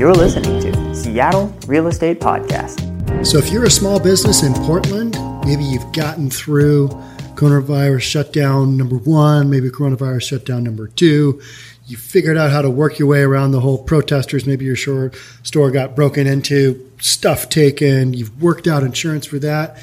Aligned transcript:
You're 0.00 0.14
listening 0.14 0.58
to 0.62 0.94
Seattle 0.94 1.54
Real 1.66 1.86
Estate 1.86 2.20
Podcast. 2.20 3.26
So, 3.26 3.36
if 3.36 3.52
you're 3.52 3.66
a 3.66 3.70
small 3.70 4.00
business 4.00 4.42
in 4.42 4.54
Portland, 4.54 5.14
maybe 5.44 5.62
you've 5.62 5.92
gotten 5.92 6.30
through 6.30 6.88
coronavirus 7.34 8.00
shutdown 8.00 8.78
number 8.78 8.96
one, 8.96 9.50
maybe 9.50 9.68
coronavirus 9.68 10.22
shutdown 10.22 10.64
number 10.64 10.88
two. 10.88 11.42
You 11.86 11.98
figured 11.98 12.38
out 12.38 12.50
how 12.50 12.62
to 12.62 12.70
work 12.70 12.98
your 12.98 13.08
way 13.08 13.20
around 13.20 13.50
the 13.50 13.60
whole 13.60 13.76
protesters. 13.76 14.46
Maybe 14.46 14.64
your 14.64 14.74
short 14.74 15.14
store 15.42 15.70
got 15.70 15.94
broken 15.94 16.26
into, 16.26 16.90
stuff 16.98 17.50
taken. 17.50 18.14
You've 18.14 18.40
worked 18.40 18.66
out 18.66 18.82
insurance 18.82 19.26
for 19.26 19.38
that. 19.40 19.76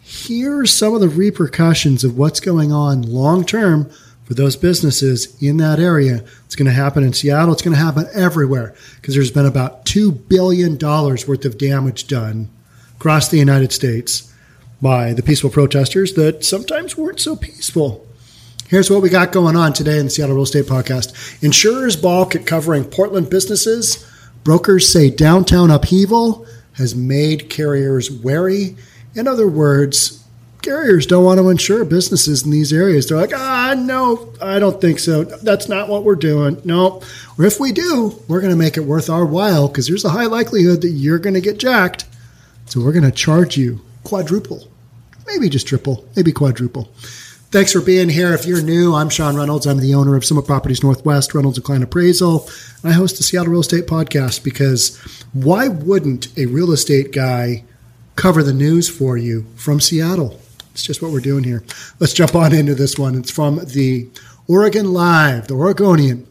Here 0.00 0.60
are 0.60 0.66
some 0.66 0.94
of 0.94 1.00
the 1.00 1.08
repercussions 1.08 2.04
of 2.04 2.16
what's 2.16 2.38
going 2.38 2.70
on 2.70 3.02
long 3.02 3.44
term 3.44 3.90
for 4.26 4.34
those 4.34 4.56
businesses 4.56 5.40
in 5.40 5.56
that 5.58 5.78
area. 5.78 6.24
It's 6.44 6.56
going 6.56 6.66
to 6.66 6.72
happen 6.72 7.04
in 7.04 7.12
Seattle. 7.12 7.52
It's 7.52 7.62
going 7.62 7.76
to 7.76 7.82
happen 7.82 8.06
everywhere 8.12 8.74
because 8.96 9.14
there's 9.14 9.30
been 9.30 9.46
about 9.46 9.86
$2 9.86 10.28
billion 10.28 10.76
worth 10.78 11.44
of 11.44 11.58
damage 11.58 12.08
done 12.08 12.50
across 12.96 13.28
the 13.28 13.38
United 13.38 13.72
States 13.72 14.32
by 14.82 15.12
the 15.12 15.22
peaceful 15.22 15.48
protesters 15.48 16.14
that 16.14 16.44
sometimes 16.44 16.96
weren't 16.96 17.20
so 17.20 17.36
peaceful. 17.36 18.06
Here's 18.68 18.90
what 18.90 19.00
we 19.00 19.08
got 19.08 19.30
going 19.30 19.54
on 19.54 19.72
today 19.72 19.98
in 19.98 20.06
the 20.06 20.10
Seattle 20.10 20.34
Real 20.34 20.42
Estate 20.42 20.66
Podcast. 20.66 21.40
Insurers 21.42 21.94
balk 21.94 22.34
at 22.34 22.46
covering 22.46 22.84
Portland 22.84 23.30
businesses. 23.30 24.04
Brokers 24.42 24.92
say 24.92 25.08
downtown 25.08 25.70
upheaval 25.70 26.46
has 26.72 26.96
made 26.96 27.48
carriers 27.48 28.10
wary. 28.10 28.76
In 29.14 29.28
other 29.28 29.46
words, 29.46 30.25
carriers 30.66 31.06
don't 31.06 31.24
want 31.24 31.38
to 31.38 31.48
insure 31.48 31.84
businesses 31.84 32.44
in 32.44 32.50
these 32.50 32.72
areas. 32.72 33.06
They're 33.06 33.16
like, 33.16 33.32
ah, 33.32 33.74
no, 33.78 34.32
I 34.42 34.58
don't 34.58 34.80
think 34.80 34.98
so. 34.98 35.22
That's 35.24 35.68
not 35.68 35.88
what 35.88 36.02
we're 36.02 36.16
doing. 36.16 36.60
No. 36.64 37.02
Or 37.38 37.44
if 37.44 37.60
we 37.60 37.70
do, 37.70 38.20
we're 38.26 38.40
going 38.40 38.52
to 38.52 38.58
make 38.58 38.76
it 38.76 38.80
worth 38.80 39.08
our 39.08 39.24
while 39.24 39.68
because 39.68 39.86
there's 39.86 40.04
a 40.04 40.10
high 40.10 40.26
likelihood 40.26 40.82
that 40.82 40.88
you're 40.88 41.20
going 41.20 41.34
to 41.34 41.40
get 41.40 41.58
jacked. 41.58 42.04
So 42.66 42.80
we're 42.80 42.92
going 42.92 43.04
to 43.04 43.12
charge 43.12 43.56
you 43.56 43.80
quadruple, 44.02 44.68
maybe 45.26 45.48
just 45.48 45.68
triple, 45.68 46.04
maybe 46.16 46.32
quadruple. 46.32 46.88
Thanks 47.52 47.72
for 47.72 47.80
being 47.80 48.08
here. 48.08 48.34
If 48.34 48.44
you're 48.44 48.60
new, 48.60 48.92
I'm 48.92 49.08
Sean 49.08 49.36
Reynolds. 49.36 49.66
I'm 49.66 49.78
the 49.78 49.94
owner 49.94 50.16
of 50.16 50.24
Summit 50.24 50.46
Properties 50.46 50.82
Northwest, 50.82 51.32
Reynolds 51.32 51.58
and 51.58 51.84
Appraisal. 51.84 52.50
I 52.82 52.90
host 52.90 53.18
the 53.18 53.22
Seattle 53.22 53.52
Real 53.52 53.60
Estate 53.60 53.86
Podcast 53.86 54.42
because 54.42 54.96
why 55.32 55.68
wouldn't 55.68 56.36
a 56.36 56.46
real 56.46 56.72
estate 56.72 57.12
guy 57.12 57.62
cover 58.16 58.42
the 58.42 58.52
news 58.52 58.88
for 58.88 59.16
you 59.16 59.46
from 59.54 59.80
Seattle? 59.80 60.40
It's 60.76 60.84
just 60.84 61.00
what 61.00 61.10
we're 61.10 61.20
doing 61.20 61.42
here. 61.42 61.64
Let's 62.00 62.12
jump 62.12 62.34
on 62.34 62.54
into 62.54 62.74
this 62.74 62.98
one. 62.98 63.14
It's 63.14 63.30
from 63.30 63.64
the 63.64 64.10
Oregon 64.46 64.92
Live, 64.92 65.48
the 65.48 65.54
Oregonian. 65.54 66.26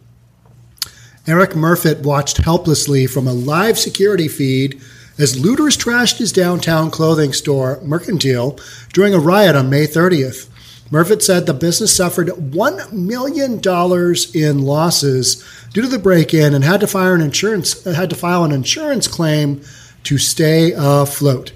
Eric 1.25 1.55
Murfitt 1.55 2.03
watched 2.03 2.37
helplessly 2.37 3.07
from 3.07 3.27
a 3.27 3.33
live 3.33 3.79
security 3.79 4.27
feed 4.27 4.79
as 5.17 5.39
looters 5.39 5.75
trashed 5.75 6.19
his 6.19 6.31
downtown 6.31 6.91
clothing 6.91 7.33
store, 7.33 7.79
Mercantile, 7.81 8.59
during 8.93 9.15
a 9.15 9.19
riot 9.19 9.55
on 9.55 9.71
May 9.71 9.87
30th. 9.87 10.47
Murfitt 10.91 11.23
said 11.23 11.47
the 11.47 11.53
business 11.55 11.95
suffered 11.95 12.27
$1 12.27 12.91
million 12.93 13.59
in 14.35 14.63
losses 14.63 15.43
due 15.73 15.81
to 15.81 15.87
the 15.87 15.97
break 15.97 16.35
in 16.35 16.53
and 16.53 16.63
had 16.63 16.81
to, 16.81 16.87
file 16.87 17.13
an 17.13 17.21
insurance, 17.21 17.83
had 17.83 18.11
to 18.11 18.15
file 18.15 18.43
an 18.43 18.51
insurance 18.51 19.07
claim 19.07 19.63
to 20.03 20.19
stay 20.19 20.71
afloat 20.77 21.51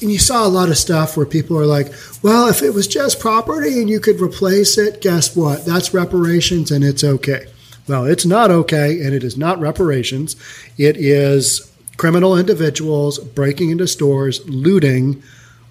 and 0.00 0.10
you 0.10 0.18
saw 0.18 0.46
a 0.46 0.48
lot 0.48 0.68
of 0.68 0.78
stuff 0.78 1.16
where 1.16 1.26
people 1.26 1.58
are 1.58 1.66
like, 1.66 1.92
well, 2.22 2.48
if 2.48 2.62
it 2.62 2.74
was 2.74 2.86
just 2.86 3.20
property 3.20 3.80
and 3.80 3.88
you 3.88 4.00
could 4.00 4.20
replace 4.20 4.76
it, 4.76 5.00
guess 5.00 5.36
what? 5.36 5.64
That's 5.64 5.94
reparations 5.94 6.70
and 6.70 6.84
it's 6.84 7.04
okay. 7.04 7.46
Well, 7.86 8.04
it's 8.04 8.26
not 8.26 8.50
okay 8.50 9.00
and 9.00 9.14
it 9.14 9.22
is 9.22 9.36
not 9.36 9.60
reparations. 9.60 10.36
It 10.78 10.96
is 10.96 11.70
criminal 11.96 12.36
individuals 12.36 13.18
breaking 13.18 13.70
into 13.70 13.86
stores, 13.86 14.46
looting 14.48 15.22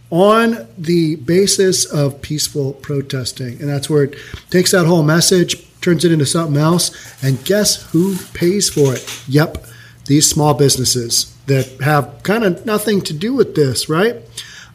on 0.09 0.67
the 0.77 1.15
basis 1.17 1.86
of 1.86 2.21
peaceful 2.21 2.73
protesting. 2.73 3.59
And 3.59 3.67
that's 3.67 3.89
where 3.89 4.03
it 4.03 4.15
takes 4.49 4.71
that 4.71 4.86
whole 4.86 5.03
message, 5.03 5.67
turns 5.81 6.05
it 6.05 6.11
into 6.11 6.25
something 6.25 6.58
else. 6.61 6.92
And 7.23 7.43
guess 7.45 7.92
who 7.92 8.17
pays 8.33 8.69
for 8.69 8.93
it? 8.93 9.23
Yep, 9.27 9.65
these 10.05 10.30
small 10.30 10.53
businesses 10.53 11.33
that 11.45 11.81
have 11.81 12.23
kind 12.23 12.43
of 12.43 12.65
nothing 12.65 13.02
to 13.02 13.14
do 13.14 13.33
with 13.33 13.55
this, 13.55 13.89
right? 13.89 14.17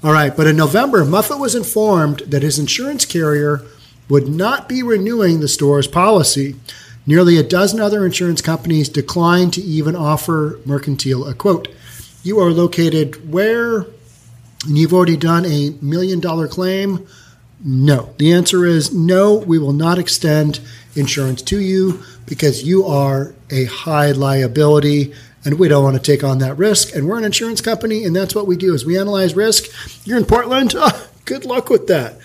All 0.03 0.13
right, 0.13 0.37
but 0.37 0.47
in 0.47 0.57
November, 0.57 1.05
Murfitt 1.05 1.41
was 1.41 1.55
informed 1.55 2.21
that 2.21 2.43
his 2.43 2.59
insurance 2.59 3.05
carrier 3.05 3.63
would 4.09 4.29
not 4.29 4.69
be 4.69 4.83
renewing 4.83 5.41
the 5.41 5.49
store's 5.49 5.87
policy. 5.87 6.55
Nearly 7.07 7.37
a 7.37 7.43
dozen 7.43 7.81
other 7.81 8.05
insurance 8.05 8.41
companies 8.41 8.89
declined 8.89 9.55
to 9.55 9.63
even 9.63 9.97
offer 9.97 10.61
Mercantile 10.65 11.27
a 11.27 11.35
quote. 11.35 11.69
You 12.23 12.39
are 12.41 12.51
located 12.51 13.33
where? 13.33 13.87
And 14.67 14.77
you've 14.77 14.93
already 14.93 15.17
done 15.17 15.47
a 15.47 15.71
million 15.81 16.21
dollar 16.21 16.49
claim? 16.49 17.07
No. 17.65 18.15
The 18.19 18.33
answer 18.33 18.67
is 18.67 18.93
no, 18.93 19.35
we 19.35 19.59
will 19.59 19.73
not 19.73 19.99
extend 19.99 20.61
insurance 20.95 21.43
to 21.43 21.61
you 21.61 22.03
because 22.27 22.63
you 22.63 22.85
are 22.85 23.35
a 23.51 23.65
high 23.65 24.13
liability 24.13 25.15
and 25.45 25.59
we 25.59 25.69
don't 25.69 25.85
want 25.85 25.97
to 25.97 26.03
take 26.03 26.25
on 26.25 26.39
that 26.39 26.59
risk. 26.59 26.95
And 26.95 27.09
we're 27.09 27.19
an 27.19 27.25
insurance 27.25 27.61
company, 27.61 28.05
and 28.05 28.15
that's 28.15 28.35
what 28.35 28.47
we 28.47 28.57
do 28.57 28.75
is 28.75 28.85
we 28.85 28.99
analyze 28.99 29.37
risk. 29.37 29.65
You're 30.07 30.19
in 30.19 30.25
Portland, 30.25 30.75
oh, 30.77 31.09
good 31.25 31.45
luck 31.45 31.71
with 31.71 31.87
that. 31.89 32.19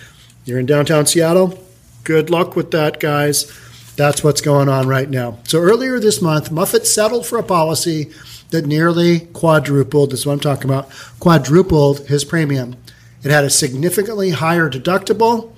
You're 0.45 0.59
in 0.59 0.65
downtown 0.65 1.05
Seattle, 1.05 1.63
good 2.03 2.29
luck 2.29 2.55
with 2.55 2.71
that, 2.71 2.99
guys. 2.99 3.51
That's 3.95 4.23
what's 4.23 4.41
going 4.41 4.69
on 4.69 4.87
right 4.87 5.09
now. 5.09 5.37
So 5.43 5.59
earlier 5.59 5.99
this 5.99 6.21
month, 6.21 6.49
Murfitt 6.49 6.85
settled 6.85 7.27
for 7.27 7.37
a 7.37 7.43
policy 7.43 8.11
that 8.49 8.65
nearly 8.65 9.21
quadrupled. 9.21 10.11
This 10.11 10.21
is 10.21 10.25
what 10.25 10.33
I'm 10.33 10.39
talking 10.39 10.69
about. 10.69 10.89
Quadrupled 11.19 12.07
his 12.07 12.25
premium. 12.25 12.75
It 13.23 13.31
had 13.31 13.43
a 13.43 13.49
significantly 13.49 14.31
higher 14.31 14.69
deductible 14.69 15.53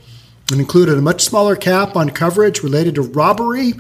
and 0.52 0.60
included 0.60 0.98
a 0.98 1.02
much 1.02 1.24
smaller 1.24 1.56
cap 1.56 1.96
on 1.96 2.10
coverage 2.10 2.62
related 2.62 2.96
to 2.96 3.02
robbery 3.02 3.74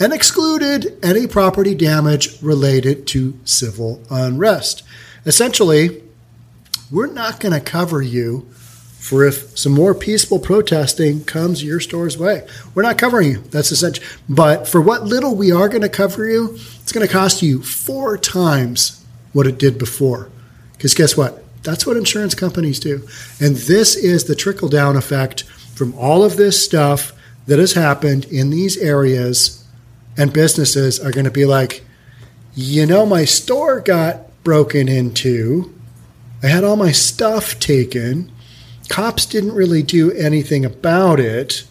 and 0.00 0.12
excluded 0.12 0.98
any 1.02 1.26
property 1.26 1.74
damage 1.74 2.40
related 2.42 3.06
to 3.08 3.38
civil 3.44 4.02
unrest. 4.10 4.82
Essentially, 5.26 6.02
we're 6.90 7.06
not 7.06 7.40
going 7.40 7.52
to 7.54 7.60
cover 7.60 8.02
you 8.02 8.48
for 8.98 9.24
if 9.24 9.58
some 9.58 9.72
more 9.72 9.94
peaceful 9.94 10.38
protesting 10.38 11.24
comes 11.24 11.64
your 11.64 11.80
store's 11.80 12.16
way. 12.16 12.46
We're 12.74 12.82
not 12.82 12.98
covering 12.98 13.30
you. 13.30 13.38
That's 13.50 13.72
essential. 13.72 14.04
But 14.28 14.68
for 14.68 14.80
what 14.80 15.04
little 15.04 15.34
we 15.34 15.50
are 15.50 15.68
going 15.68 15.82
to 15.82 15.88
cover 15.88 16.24
you, 16.24 16.54
it's 16.54 16.92
going 16.92 17.06
to 17.06 17.12
cost 17.12 17.42
you 17.42 17.62
four 17.62 18.16
times 18.16 19.04
what 19.32 19.46
it 19.46 19.58
did 19.58 19.76
before. 19.76 20.30
Because 20.74 20.94
guess 20.94 21.16
what? 21.16 21.42
That's 21.62 21.86
what 21.86 21.96
insurance 21.96 22.34
companies 22.34 22.78
do. 22.78 23.08
And 23.40 23.56
this 23.56 23.96
is 23.96 24.24
the 24.24 24.36
trickle 24.36 24.68
down 24.68 24.96
effect 24.96 25.42
from 25.74 25.94
all 25.94 26.24
of 26.24 26.36
this 26.36 26.64
stuff 26.64 27.12
that 27.46 27.58
has 27.58 27.72
happened 27.72 28.24
in 28.26 28.50
these 28.50 28.76
areas 28.76 29.61
and 30.16 30.32
businesses 30.32 31.00
are 31.00 31.10
going 31.10 31.24
to 31.24 31.30
be 31.30 31.44
like, 31.44 31.84
you 32.54 32.86
know, 32.86 33.06
my 33.06 33.24
store 33.24 33.80
got 33.80 34.42
broken 34.44 34.88
into. 34.88 35.72
I 36.42 36.48
had 36.48 36.64
all 36.64 36.76
my 36.76 36.92
stuff 36.92 37.58
taken. 37.58 38.30
Cops 38.88 39.24
didn't 39.24 39.54
really 39.54 39.82
do 39.82 40.12
anything 40.12 40.64
about 40.64 41.20
it. 41.20 41.64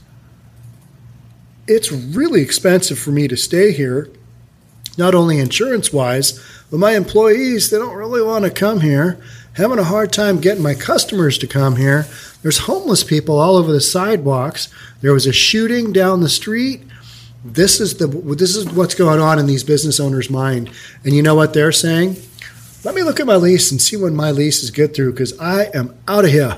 It's 1.68 1.92
really 1.92 2.42
expensive 2.42 2.98
for 2.98 3.12
me 3.12 3.28
to 3.28 3.38
stay 3.38 3.72
here, 3.72 4.10
not 4.98 5.14
only 5.14 5.40
insurance 5.40 5.94
wise, 5.94 6.42
but 6.72 6.80
my 6.80 6.96
employees, 6.96 7.70
they 7.70 7.78
don't 7.78 7.96
really 7.96 8.24
want 8.24 8.46
to 8.46 8.52
come 8.52 8.82
here. 8.82 9.22
Having 9.54 9.80
a 9.80 9.84
hard 9.84 10.14
time 10.14 10.40
getting 10.40 10.64
my 10.64 10.74
customers 10.74 11.38
to 11.38 11.48
come 11.48 11.76
here. 11.76 12.08
There's 12.42 12.60
homeless 12.60 13.04
people 13.04 13.38
all 13.38 13.58
over 13.58 13.72
the 13.72 13.82
sidewalks. 13.82 14.70
There 15.02 15.14
was 15.14 15.28
a 15.28 15.34
shooting 15.34 15.92
down 15.92 16.22
the 16.22 16.30
street 16.30 16.84
this 17.44 17.80
is 17.80 17.98
the 17.98 18.08
this 18.08 18.56
is 18.56 18.70
what's 18.72 18.96
going 18.96 19.20
on 19.20 19.40
in 19.40 19.46
these 19.46 19.64
business 19.64 20.00
owners' 20.00 20.30
mind. 20.30 20.70
And 21.04 21.16
you 21.16 21.22
know 21.22 21.36
what 21.36 21.54
they're 21.54 21.72
saying? 21.72 22.18
Let 22.84 22.96
me 22.96 23.04
look 23.04 23.20
at 23.20 23.28
my 23.28 23.36
lease 23.36 23.72
and 23.72 23.82
see 23.82 23.98
when 23.98 24.16
my 24.16 24.32
lease 24.32 24.64
is 24.64 24.72
good 24.72 24.96
through 24.96 25.12
because 25.12 25.38
I 25.40 25.66
am 25.74 25.96
out 26.08 26.26
of 26.26 26.32
here. 26.32 26.58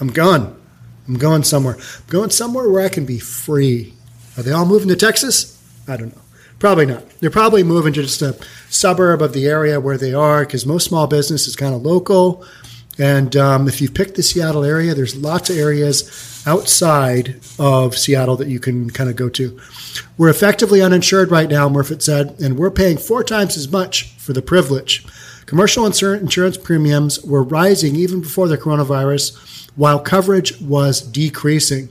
I'm 0.00 0.08
gone. 0.08 0.58
I'm 1.06 1.18
going 1.18 1.42
somewhere. 1.42 1.76
I'm 1.76 2.06
going 2.08 2.30
somewhere 2.30 2.68
where 2.70 2.84
I 2.84 2.88
can 2.88 3.04
be 3.06 3.18
free. 3.18 3.94
Are 4.36 4.42
they 4.42 4.52
all 4.52 4.66
moving 4.66 4.88
to 4.88 4.96
Texas? 4.96 5.60
I 5.86 5.96
don't 5.96 6.14
know. 6.14 6.22
Probably 6.58 6.86
not. 6.86 7.08
They're 7.20 7.30
probably 7.30 7.62
moving 7.62 7.92
to 7.94 8.02
just 8.02 8.22
a 8.22 8.36
suburb 8.68 9.22
of 9.22 9.32
the 9.32 9.46
area 9.46 9.80
where 9.80 9.96
they 9.96 10.12
are 10.12 10.44
because 10.44 10.66
most 10.66 10.86
small 10.86 11.06
business 11.06 11.46
is 11.46 11.56
kind 11.56 11.74
of 11.74 11.82
local. 11.82 12.44
And 12.98 13.36
um, 13.36 13.68
if 13.68 13.80
you've 13.80 13.94
picked 13.94 14.16
the 14.16 14.22
Seattle 14.22 14.64
area, 14.64 14.94
there's 14.94 15.16
lots 15.16 15.50
of 15.50 15.56
areas 15.56 16.42
outside 16.46 17.40
of 17.58 17.96
Seattle 17.96 18.36
that 18.36 18.48
you 18.48 18.58
can 18.58 18.90
kind 18.90 19.08
of 19.08 19.14
go 19.14 19.28
to. 19.28 19.58
We're 20.16 20.30
effectively 20.30 20.82
uninsured 20.82 21.30
right 21.30 21.48
now, 21.48 21.68
Murfitt 21.68 22.02
said, 22.02 22.34
and 22.40 22.58
we're 22.58 22.70
paying 22.70 22.98
four 22.98 23.22
times 23.22 23.56
as 23.56 23.70
much 23.70 24.12
for 24.14 24.32
the 24.32 24.42
privilege. 24.42 25.06
Commercial 25.46 25.86
insurance 25.86 26.58
premiums 26.58 27.22
were 27.22 27.42
rising 27.42 27.96
even 27.96 28.20
before 28.20 28.48
the 28.48 28.58
coronavirus, 28.58 29.70
while 29.76 30.00
coverage 30.00 30.60
was 30.60 31.00
decreasing. 31.00 31.88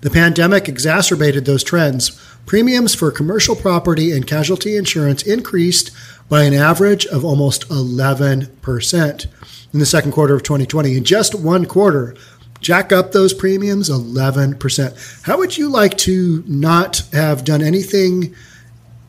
The 0.00 0.10
pandemic 0.10 0.68
exacerbated 0.68 1.44
those 1.44 1.62
trends. 1.62 2.20
premiums 2.44 2.92
for 2.92 3.12
commercial 3.12 3.54
property 3.54 4.10
and 4.10 4.26
casualty 4.26 4.76
insurance 4.76 5.22
increased 5.22 5.92
by 6.28 6.42
an 6.42 6.54
average 6.54 7.06
of 7.06 7.24
almost 7.24 7.68
11% 7.68 9.26
in 9.72 9.78
the 9.78 9.86
second 9.86 10.12
quarter 10.12 10.34
of 10.34 10.42
2020. 10.42 10.96
In 10.96 11.04
just 11.04 11.34
one 11.34 11.66
quarter, 11.66 12.14
jack 12.60 12.92
up 12.92 13.12
those 13.12 13.34
premiums 13.34 13.90
11%. 13.90 15.22
How 15.22 15.38
would 15.38 15.56
you 15.56 15.68
like 15.68 15.96
to 15.98 16.44
not 16.46 17.02
have 17.12 17.44
done 17.44 17.62
anything 17.62 18.34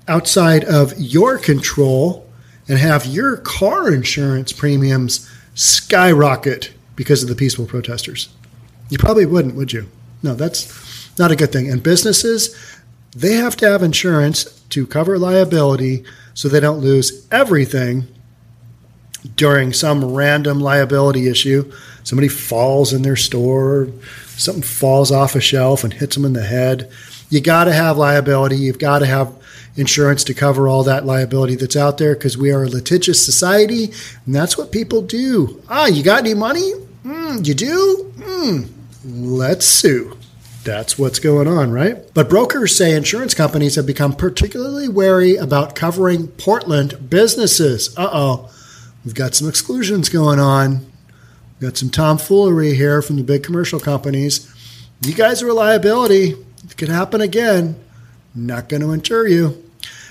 outside 0.07 0.63
of 0.63 0.94
your 0.98 1.38
control 1.38 2.27
and 2.68 2.80
have 2.80 3.06
your 3.06 3.38
car 3.38 3.94
insurance 3.94 4.51
premiums 4.51 5.30
skyrocket 5.54 6.74
because 6.95 7.24
of 7.24 7.30
the 7.30 7.36
peaceful 7.36 7.65
protesters? 7.65 8.30
You 8.89 8.98
probably 8.98 9.25
wouldn't, 9.25 9.56
would 9.56 9.74
you? 9.74 9.89
No, 10.21 10.36
that's 10.36 11.18
not 11.19 11.31
a 11.31 11.36
good 11.36 11.51
thing. 11.51 11.69
And 11.69 11.83
businesses, 11.83 12.56
they 13.15 13.33
have 13.33 13.56
to 13.57 13.69
have 13.69 13.83
insurance 13.83 14.62
to 14.69 14.88
cover 14.88 15.18
liability 15.18 16.04
so 16.33 16.48
they 16.48 16.60
don't 16.60 16.80
lose 16.80 17.27
everything 17.31 18.07
during 19.36 19.74
some 19.74 20.14
random 20.14 20.60
liability 20.60 21.28
issue. 21.28 21.72
Somebody 22.04 22.28
falls 22.28 22.94
in 22.94 23.02
their 23.02 23.16
store, 23.16 23.88
something 24.36 24.64
falls 24.64 25.12
off 25.12 25.36
a 25.36 25.42
shelf 25.42 25.84
and 25.84 25.94
hits 25.94 26.16
them 26.16 26.25
in 26.25 26.34
the 26.34 26.44
head. 26.44 26.92
You 27.30 27.42
got 27.42 27.64
to 27.66 27.74
have 27.74 27.98
liability. 27.98 28.58
You've 28.58 28.80
got 28.80 29.00
to 29.00 29.06
have 29.06 29.34
insurance 29.75 30.24
to 30.25 30.34
cover 30.34 30.68
all 30.68 30.84
that 30.84 31.06
liability 31.06 31.56
that's 31.56 31.75
out 31.75 31.98
there 31.98 32.14
because 32.14 32.38
we 32.38 32.52
are 32.52 32.64
a 32.64 32.70
litigious 32.70 33.25
society 33.25 33.86
and 34.25 34.36
that's 34.36 34.58
what 34.58 34.72
people 34.72 35.02
do. 35.02 35.62
Ah, 35.68 35.88
you 35.88 36.04
got 36.04 36.20
any 36.20 36.34
money? 36.34 36.74
Mm, 37.04 37.46
you 37.46 37.54
do? 37.54 38.14
Mm, 38.18 38.70
let's 39.04 39.66
sue. 39.66 40.18
That's 40.64 40.98
what's 40.98 41.20
going 41.20 41.48
on, 41.48 41.72
right? 41.72 41.98
But 42.14 42.30
brokers 42.30 42.78
say 42.78 42.96
insurance 42.96 43.34
companies 43.34 43.75
have 43.75 43.86
become 43.86 44.14
particularly 44.14 44.88
wary 44.88 45.36
about 45.36 45.75
covering 45.75 46.28
Portland 46.28 47.10
businesses. 47.10 47.94
Uh 47.98 48.10
oh. 48.14 48.50
We've 49.05 49.15
got 49.15 49.35
some 49.35 49.50
exclusions 49.50 50.09
going 50.09 50.39
on. 50.39 50.85
We've 51.59 51.69
got 51.69 51.77
some 51.77 51.89
tomfoolery 51.89 52.75
here 52.75 53.01
from 53.01 53.17
the 53.17 53.23
big 53.23 53.44
commercial 53.44 53.79
companies. 53.79 54.50
You 55.01 55.13
guys 55.13 55.41
are 55.41 55.50
a 55.50 55.53
liability. 55.53 56.35
It 56.63 56.77
could 56.77 56.89
happen 56.89 57.19
again. 57.19 57.75
Not 58.33 58.69
going 58.69 58.81
to 58.81 58.91
insure 58.91 59.27
you. 59.27 59.63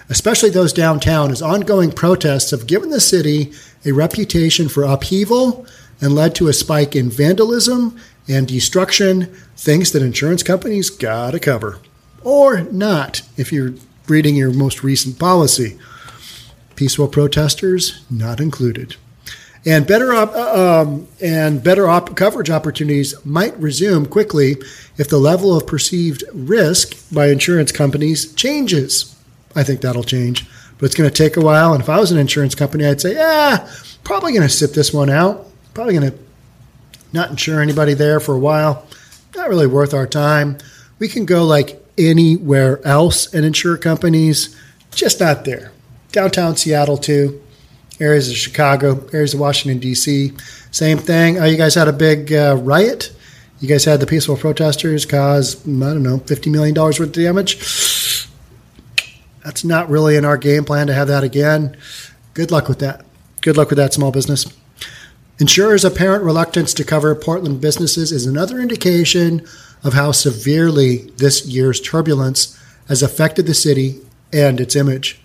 Especially 0.09 0.51
those 0.51 0.73
downtown, 0.73 1.31
as 1.31 1.41
ongoing 1.41 1.91
protests 1.91 2.51
have 2.51 2.67
given 2.67 2.91
the 2.91 3.01
city 3.01 3.53
a 3.85 3.93
reputation 3.93 4.69
for 4.69 4.83
upheaval 4.83 5.67
and 6.01 6.15
led 6.15 6.35
to 6.35 6.49
a 6.49 6.53
spike 6.53 6.95
in 6.95 7.09
vandalism 7.09 7.99
and 8.29 8.47
destruction, 8.47 9.35
things 9.57 9.93
that 9.93 10.03
insurance 10.03 10.43
companies 10.43 10.91
got 10.91 11.31
to 11.31 11.41
cover. 11.41 11.79
Or 12.23 12.61
not, 12.61 13.23
if 13.37 13.53
you're 13.53 13.75
reading 14.07 14.37
your 14.37 14.53
most 14.53 14.85
recent 14.85 15.19
policy. 15.19 15.79
Peaceful 16.83 17.07
protesters 17.07 18.03
not 18.11 18.41
included. 18.41 18.97
And 19.65 19.87
better 19.87 20.13
op- 20.13 20.35
uh, 20.35 20.83
um, 20.83 21.07
and 21.21 21.63
better 21.63 21.87
op- 21.87 22.17
coverage 22.17 22.51
opportunities 22.51 23.15
might 23.25 23.57
resume 23.57 24.07
quickly 24.07 24.57
if 24.99 25.09
the 25.09 25.19
level 25.19 25.57
of 25.57 25.65
perceived 25.65 26.25
risk 26.35 26.97
by 27.15 27.29
insurance 27.29 27.71
companies 27.71 28.35
changes. 28.35 29.15
I 29.55 29.63
think 29.63 29.81
that'll 29.81 30.03
change, 30.03 30.45
but 30.79 30.87
it's 30.87 30.97
going 30.97 31.09
to 31.09 31.15
take 31.15 31.37
a 31.37 31.41
while. 31.41 31.73
And 31.73 31.81
if 31.81 31.89
I 31.89 32.01
was 32.01 32.11
an 32.11 32.19
insurance 32.19 32.57
company, 32.57 32.85
I'd 32.85 33.01
say, 33.01 33.15
yeah, 33.15 33.71
probably 34.03 34.33
going 34.33 34.43
to 34.43 34.49
sit 34.49 34.75
this 34.75 34.93
one 34.93 35.09
out. 35.09 35.47
Probably 35.75 35.97
going 35.97 36.11
to 36.11 36.19
not 37.13 37.31
insure 37.31 37.61
anybody 37.61 37.95
there 37.95 38.19
for 38.19 38.35
a 38.35 38.41
while. 38.41 38.89
Not 39.37 39.49
really 39.49 39.69
worth 39.69 39.95
our 39.95 40.09
time. 40.09 40.59
We 40.99 41.07
can 41.07 41.27
go 41.27 41.45
like 41.45 41.81
anywhere 41.97 42.85
else 42.85 43.33
and 43.33 43.45
insure 43.45 43.77
companies, 43.79 44.59
just 44.91 45.21
not 45.21 45.45
there. 45.45 45.72
Downtown 46.13 46.57
Seattle, 46.57 46.97
too. 46.99 47.43
Areas 48.01 48.29
of 48.29 48.37
Chicago, 48.37 49.07
areas 49.13 49.35
of 49.35 49.41
Washington, 49.41 49.79
D.C. 49.79 50.33
Same 50.71 50.99
thing. 50.99 51.39
Oh, 51.39 51.45
you 51.45 51.57
guys 51.57 51.75
had 51.75 51.89
a 51.89 51.93
big 51.93 52.33
uh, 52.33 52.57
riot? 52.61 53.13
You 53.61 53.69
guys 53.69 53.85
had 53.85 54.01
the 54.01 54.07
peaceful 54.07 54.37
protesters 54.37 55.07
cause, 55.07 55.57
I 55.67 55.71
don't 55.71 56.03
know, 56.03 56.19
$50 56.19 56.51
million 56.51 56.75
worth 56.75 56.99
of 56.99 57.13
damage? 57.13 58.29
That's 59.45 59.65
not 59.65 59.89
really 59.89 60.17
in 60.17 60.25
our 60.25 60.37
game 60.37 60.65
plan 60.65 60.87
to 60.89 60.95
have 60.95 61.09
that 61.09 61.23
again. 61.23 61.77
Good 62.35 62.51
luck 62.51 62.69
with 62.69 62.79
that. 62.81 63.05
Good 63.41 63.57
luck 63.57 63.71
with 63.71 63.79
that, 63.79 63.93
small 63.93 64.11
business. 64.11 64.47
Insurers' 65.39 65.85
apparent 65.85 66.25
reluctance 66.25 66.75
to 66.75 66.85
cover 66.85 67.15
Portland 67.15 67.61
businesses 67.61 68.13
is 68.13 68.27
another 68.27 68.61
indication 68.61 69.47
of 69.83 69.93
how 69.95 70.13
severely 70.13 71.11
this 71.17 71.47
year's 71.47 71.81
turbulence 71.81 72.59
has 72.89 73.03
affected 73.03 73.47
the 73.47 73.55
city 73.55 74.01
and 74.33 74.61
its 74.61 74.77
image. 74.77 75.21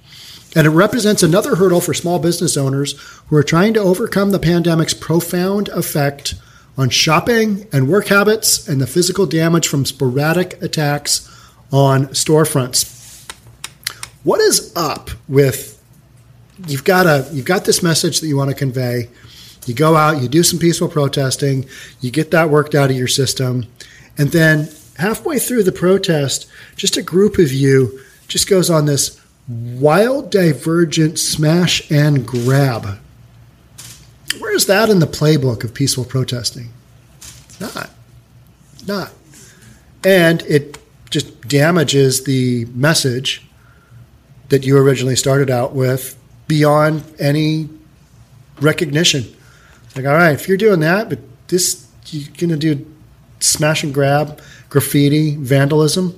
And 0.56 0.66
it 0.66 0.72
represents 0.72 1.24
another 1.24 1.56
hurdle 1.56 1.82
for 1.82 1.94
small 1.94 2.20
business 2.20 2.58
owners 2.58 2.94
who 3.28 3.36
are 3.36 3.44
trying 3.44 3.74
to 3.76 3.80
overcome 3.80 4.32
the 4.32 4.40
pandemic's 4.40 4.94
profound 4.94 5.70
effect 5.70 6.36
on 6.78 6.90
shopping 6.90 7.68
and 7.74 7.88
work 7.88 8.08
habits 8.08 8.68
and 8.68 8.80
the 8.80 8.88
physical 8.88 9.26
damage 9.26 9.68
from 9.68 9.86
sporadic 9.86 10.62
attacks 10.62 11.28
on 11.72 12.08
storefronts. 12.08 12.94
What 14.24 14.40
is 14.42 14.72
up 14.76 15.10
with 15.28 15.74
you've 16.68 16.84
got 16.84 17.06
a 17.06 17.28
you've 17.32 17.46
got 17.46 17.66
this 17.66 17.84
message 17.84 18.20
that 18.20 18.28
you 18.28 18.36
want 18.36 18.50
to 18.50 18.56
convey 18.56 19.10
you 19.68 19.74
go 19.74 19.98
out, 19.98 20.22
you 20.22 20.30
do 20.30 20.44
some 20.44 20.60
peaceful 20.60 20.88
protesting, 20.88 21.66
you 22.00 22.10
get 22.10 22.32
that 22.32 22.50
worked 22.50 22.74
out 22.74 22.90
of 22.90 22.96
your 22.96 23.08
system, 23.08 23.68
and 24.18 24.32
then 24.32 24.70
halfway 24.98 25.40
through 25.40 25.64
the 25.64 25.72
protest, 25.72 26.48
just 26.78 26.96
a 26.96 27.02
group 27.02 27.38
of 27.38 27.52
you 27.52 28.00
just 28.28 28.50
goes 28.50 28.70
on 28.70 28.86
this 28.86 29.22
wild, 29.48 30.30
divergent 30.30 31.20
smash 31.20 31.90
and 31.90 32.26
grab. 32.26 33.00
Where's 34.40 34.66
that 34.66 34.90
in 34.90 35.00
the 35.00 35.08
playbook 35.08 35.64
of 35.64 35.74
peaceful 35.74 36.06
protesting? 36.06 36.70
Not. 37.60 37.90
Not. 38.86 39.12
And 40.04 40.42
it 40.44 40.78
just 41.10 41.48
damages 41.48 42.24
the 42.24 42.66
message 42.66 43.46
that 44.50 44.66
you 44.66 44.78
originally 44.78 45.16
started 45.16 45.50
out 45.50 45.74
with 45.74 46.18
beyond 46.48 47.04
any 47.20 47.70
recognition. 48.62 49.26
Like, 49.96 50.06
all 50.06 50.14
right, 50.14 50.34
if 50.34 50.48
you're 50.48 50.58
doing 50.58 50.80
that, 50.82 51.10
but 51.10 51.20
this 51.48 51.88
you're 52.10 52.30
gonna 52.38 52.58
do 52.58 52.86
smash 53.40 53.84
and 53.84 53.94
grab, 53.94 54.40
graffiti, 54.70 55.36
vandalism. 55.36 56.18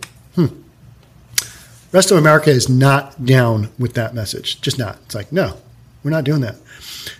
Rest 1.91 2.11
of 2.11 2.17
America 2.17 2.51
is 2.51 2.69
not 2.69 3.25
down 3.25 3.69
with 3.79 3.93
that 3.95 4.13
message. 4.13 4.61
Just 4.61 4.77
not. 4.77 4.97
It's 5.05 5.15
like, 5.15 5.31
no, 5.31 5.57
we're 6.03 6.11
not 6.11 6.23
doing 6.23 6.41
that. 6.41 6.57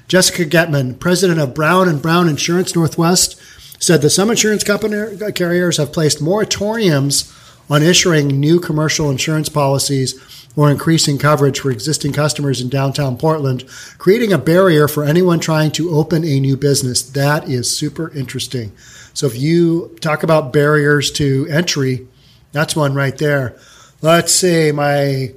Jessica 0.08 0.46
Getman, 0.46 1.00
president 1.00 1.40
of 1.40 1.54
Brown 1.54 1.88
and 1.88 2.02
Brown 2.02 2.30
Insurance 2.30 2.76
Northwest, 2.76 3.42
said 3.82 4.02
that 4.02 4.10
some 4.10 4.30
insurance 4.30 4.64
company 4.64 4.96
uh, 4.96 5.32
carriers 5.32 5.78
have 5.78 5.94
placed 5.94 6.20
moratoriums 6.20 7.36
on 7.70 7.84
issuing 7.84 8.28
new 8.28 8.60
commercial 8.60 9.10
insurance 9.10 9.50
policies 9.50 10.20
or 10.56 10.70
increasing 10.70 11.18
coverage 11.18 11.60
for 11.60 11.72
existing 11.72 12.12
customers 12.12 12.60
in 12.60 12.70
downtown 12.70 13.18
Portland, 13.18 13.64
creating 13.98 14.34
a 14.34 14.38
barrier 14.38 14.88
for 14.88 15.04
anyone 15.04 15.40
trying 15.40 15.72
to 15.72 15.92
open 15.92 16.24
a 16.26 16.40
new 16.40 16.58
business. 16.58 17.02
That 17.02 17.48
is 17.48 17.76
super 17.76 18.12
interesting. 18.18 18.72
So 19.14 19.28
if 19.28 19.38
you 19.38 19.98
talk 20.02 20.24
about 20.24 20.52
barriers 20.52 21.12
to 21.12 21.48
entry, 21.50 22.08
that's 22.52 22.76
one 22.76 22.94
right 22.94 23.18
there. 23.18 23.56
Let's 24.02 24.34
say 24.34 24.72
my 24.72 25.34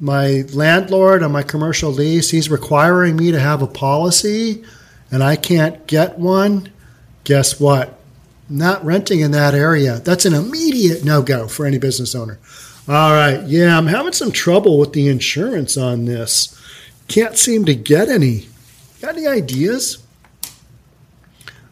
my 0.00 0.42
landlord 0.52 1.22
on 1.22 1.32
my 1.32 1.42
commercial 1.42 1.90
lease, 1.90 2.30
he's 2.30 2.50
requiring 2.50 3.16
me 3.16 3.30
to 3.30 3.40
have 3.40 3.62
a 3.62 3.66
policy 3.66 4.64
and 5.10 5.22
I 5.22 5.36
can't 5.36 5.86
get 5.86 6.18
one. 6.18 6.72
Guess 7.22 7.60
what? 7.60 7.98
Not 8.48 8.84
renting 8.84 9.20
in 9.20 9.30
that 9.30 9.54
area. 9.54 10.00
That's 10.00 10.26
an 10.26 10.34
immediate 10.34 11.04
no-go 11.04 11.46
for 11.46 11.64
any 11.64 11.78
business 11.78 12.14
owner. 12.14 12.38
All 12.88 13.12
right. 13.12 13.42
Yeah, 13.44 13.78
I'm 13.78 13.86
having 13.86 14.12
some 14.12 14.32
trouble 14.32 14.78
with 14.78 14.92
the 14.92 15.08
insurance 15.08 15.76
on 15.76 16.04
this. 16.04 16.60
Can't 17.08 17.38
seem 17.38 17.64
to 17.64 17.74
get 17.74 18.08
any. 18.08 18.48
Got 19.00 19.16
any 19.16 19.26
ideas? 19.26 20.02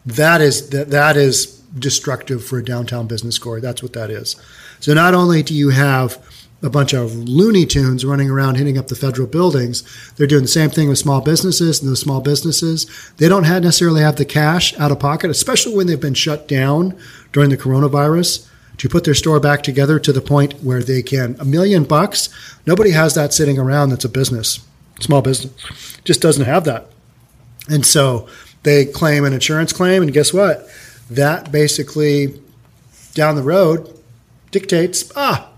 That 0.05 0.41
is 0.41 0.69
that 0.69 0.89
that 0.89 1.15
is 1.17 1.59
destructive 1.77 2.43
for 2.43 2.59
a 2.59 2.65
downtown 2.65 3.07
business 3.07 3.37
core. 3.37 3.59
That's 3.59 3.83
what 3.83 3.93
that 3.93 4.09
is. 4.09 4.35
So 4.83 4.93
not 4.93 5.13
only 5.13 5.43
do 5.43 5.53
you 5.53 5.69
have 5.69 6.21
a 6.61 6.69
bunch 6.69 6.91
of 6.91 7.15
Looney 7.15 7.65
Tunes 7.65 8.03
running 8.03 8.29
around 8.29 8.55
hitting 8.55 8.77
up 8.77 8.87
the 8.87 8.95
federal 8.95 9.29
buildings. 9.29 9.81
They're 10.15 10.27
doing 10.27 10.41
the 10.41 10.49
same 10.49 10.69
thing 10.69 10.89
with 10.89 10.97
small 10.97 11.21
businesses, 11.21 11.81
and 11.81 11.89
those 11.89 12.01
small 12.01 12.19
businesses, 12.19 12.85
they 13.17 13.29
don't 13.29 13.45
have 13.45 13.63
necessarily 13.63 14.01
have 14.01 14.17
the 14.17 14.25
cash 14.25 14.77
out 14.77 14.91
of 14.91 14.99
pocket, 14.99 15.29
especially 15.29 15.73
when 15.73 15.87
they've 15.87 15.99
been 15.99 16.13
shut 16.13 16.49
down 16.49 16.97
during 17.31 17.49
the 17.49 17.57
coronavirus 17.57 18.45
to 18.77 18.89
put 18.89 19.05
their 19.05 19.13
store 19.13 19.39
back 19.39 19.63
together 19.63 19.99
to 19.99 20.11
the 20.11 20.19
point 20.19 20.53
where 20.63 20.83
they 20.83 21.01
can. 21.01 21.37
A 21.39 21.45
million 21.45 21.85
bucks, 21.85 22.27
nobody 22.65 22.91
has 22.91 23.13
that 23.15 23.33
sitting 23.33 23.57
around 23.57 23.89
that's 23.89 24.03
a 24.03 24.09
business, 24.09 24.59
small 24.99 25.21
business, 25.21 25.97
just 26.03 26.21
doesn't 26.21 26.45
have 26.45 26.65
that. 26.65 26.87
And 27.69 27.85
so 27.85 28.27
they 28.63 28.85
claim 28.85 29.23
an 29.23 29.31
insurance 29.31 29.71
claim, 29.71 30.01
and 30.01 30.11
guess 30.11 30.33
what? 30.33 30.67
That 31.09 31.53
basically 31.53 32.37
down 33.13 33.37
the 33.37 33.43
road 33.43 33.93
dictates 34.53 35.11
ah, 35.17 35.49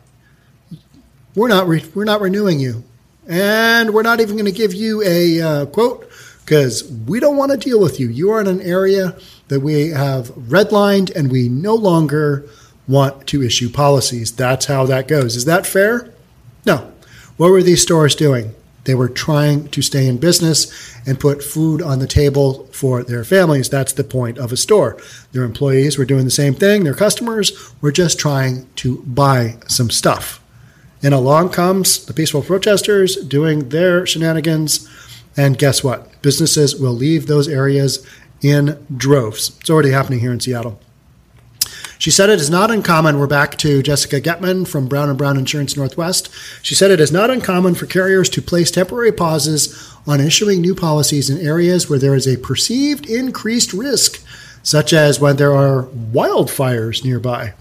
we're 1.36 1.50
not 1.50 1.68
re- 1.68 1.86
we're 1.94 2.06
not 2.06 2.22
renewing 2.22 2.60
you, 2.60 2.84
and 3.28 3.94
we're 3.94 4.02
not 4.02 4.20
even 4.22 4.36
going 4.36 4.46
to 4.46 4.52
give 4.52 4.74
you 4.74 5.04
a 5.04 5.42
uh, 5.42 5.66
quote 5.68 6.10
because 6.44 6.84
we 7.08 7.20
don't 7.20 7.38
want 7.38 7.52
to 7.52 7.58
deal 7.58 7.80
with 7.80 8.00
you. 8.00 8.08
You 8.08 8.32
are 8.32 8.42
in 8.42 8.48
an 8.48 8.62
area 8.62 9.16
that 9.50 9.60
we 9.60 9.90
have 9.90 10.30
redlined, 10.30 11.16
and 11.16 11.32
we 11.32 11.50
no 11.50 11.76
longer 11.76 12.48
want 12.88 13.28
to 13.28 13.44
issue 13.44 13.70
policies. 13.70 14.32
That's 14.32 14.66
how 14.66 14.86
that 14.86 15.08
goes. 15.08 15.36
Is 15.36 15.46
that 15.46 15.66
fair? 15.66 16.12
No. 16.66 16.92
What 17.38 17.52
were 17.52 17.64
these 17.64 17.82
stores 17.82 18.16
doing? 18.16 18.56
They 18.86 18.96
were 18.96 19.10
trying 19.10 19.68
to 19.70 19.82
stay 19.82 20.08
in 20.08 20.18
business 20.18 20.96
and 21.06 21.20
put 21.20 21.44
food 21.44 21.82
on 21.82 22.00
the 22.00 22.08
table 22.08 22.68
for 22.72 23.04
their 23.04 23.24
families. 23.24 23.70
That's 23.70 23.94
the 23.94 24.04
point 24.04 24.38
of 24.38 24.52
a 24.52 24.58
store. 24.58 24.98
Their 25.32 25.44
employees 25.44 25.98
were 25.98 26.06
doing 26.06 26.26
the 26.26 26.32
same 26.32 26.54
thing. 26.54 26.84
Their 26.84 26.94
customers 26.94 27.74
were 27.82 27.92
just 27.92 28.20
trying 28.20 28.68
to 28.78 29.04
buy 29.04 29.58
some 29.68 29.90
stuff. 29.90 30.42
And 31.04 31.14
along 31.14 31.50
comes 31.50 32.06
the 32.06 32.14
peaceful 32.14 32.42
protesters 32.42 33.16
doing 33.18 33.70
their 33.70 34.06
shenanigans. 34.06 34.90
And 35.36 35.58
guess 35.58 35.84
what? 35.84 36.22
Businesses 36.22 36.76
will 36.76 36.94
leave 36.94 37.28
those 37.28 37.48
areas 37.48 38.06
in 38.42 38.86
droves. 38.96 39.58
It's 39.60 39.70
already 39.70 39.92
happening 39.92 40.20
here 40.20 40.32
in 40.32 40.40
Seattle. 40.40 40.80
She 41.98 42.12
said 42.12 42.30
it 42.30 42.42
is 42.42 42.50
not 42.50 42.72
uncommon. 42.72 43.20
We're 43.20 43.28
back 43.28 43.58
to 43.60 43.82
Jessica 43.82 44.20
Getman 44.20 44.68
from 44.68 44.88
Brown 44.88 45.10
and 45.10 45.18
Brown 45.18 45.38
Insurance 45.38 45.78
Northwest. 45.78 46.30
She 46.62 46.76
said 46.76 46.92
it 46.92 47.00
is 47.00 47.12
not 47.12 47.30
uncommon 47.30 47.76
for 47.76 47.86
carriers 47.86 48.30
to 48.30 48.42
place 48.42 48.70
temporary 48.70 49.14
pauses 49.14 49.92
on 50.06 50.20
issuing 50.20 50.62
new 50.62 50.76
policies 50.76 51.30
in 51.30 51.46
areas 51.46 51.90
where 51.90 52.00
there 52.00 52.16
is 52.16 52.28
a 52.28 52.38
perceived 52.38 53.10
increased 53.10 53.72
risk, 53.72 54.22
such 54.62 54.92
as 54.92 55.20
when 55.20 55.38
there 55.38 55.56
are 55.56 55.84
wildfires 55.86 57.04
nearby. 57.04 57.54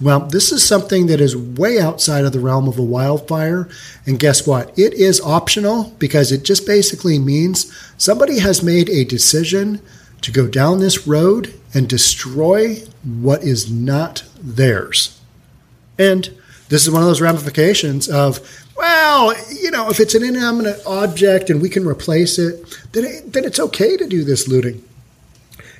Well, 0.00 0.20
this 0.20 0.52
is 0.52 0.66
something 0.66 1.06
that 1.06 1.20
is 1.20 1.36
way 1.36 1.80
outside 1.80 2.24
of 2.24 2.32
the 2.32 2.40
realm 2.40 2.68
of 2.68 2.78
a 2.78 2.82
wildfire. 2.82 3.68
And 4.04 4.18
guess 4.18 4.46
what? 4.46 4.76
It 4.78 4.94
is 4.94 5.20
optional 5.20 5.94
because 5.98 6.32
it 6.32 6.42
just 6.42 6.66
basically 6.66 7.18
means 7.18 7.72
somebody 7.96 8.40
has 8.40 8.62
made 8.62 8.90
a 8.90 9.04
decision 9.04 9.80
to 10.22 10.30
go 10.32 10.46
down 10.46 10.80
this 10.80 11.06
road 11.06 11.54
and 11.74 11.88
destroy 11.88 12.76
what 13.02 13.42
is 13.42 13.70
not 13.70 14.24
theirs. 14.40 15.20
And 15.98 16.30
this 16.68 16.86
is 16.86 16.90
one 16.90 17.02
of 17.02 17.08
those 17.08 17.20
ramifications 17.20 18.08
of, 18.08 18.40
well, 18.76 19.34
you 19.52 19.70
know, 19.70 19.90
if 19.90 20.00
it's 20.00 20.14
an 20.14 20.24
inanimate 20.24 20.80
object 20.86 21.50
and 21.50 21.60
we 21.60 21.68
can 21.68 21.86
replace 21.86 22.38
it, 22.38 22.78
then, 22.92 23.04
it, 23.04 23.32
then 23.32 23.44
it's 23.44 23.60
okay 23.60 23.96
to 23.96 24.06
do 24.06 24.24
this 24.24 24.48
looting. 24.48 24.82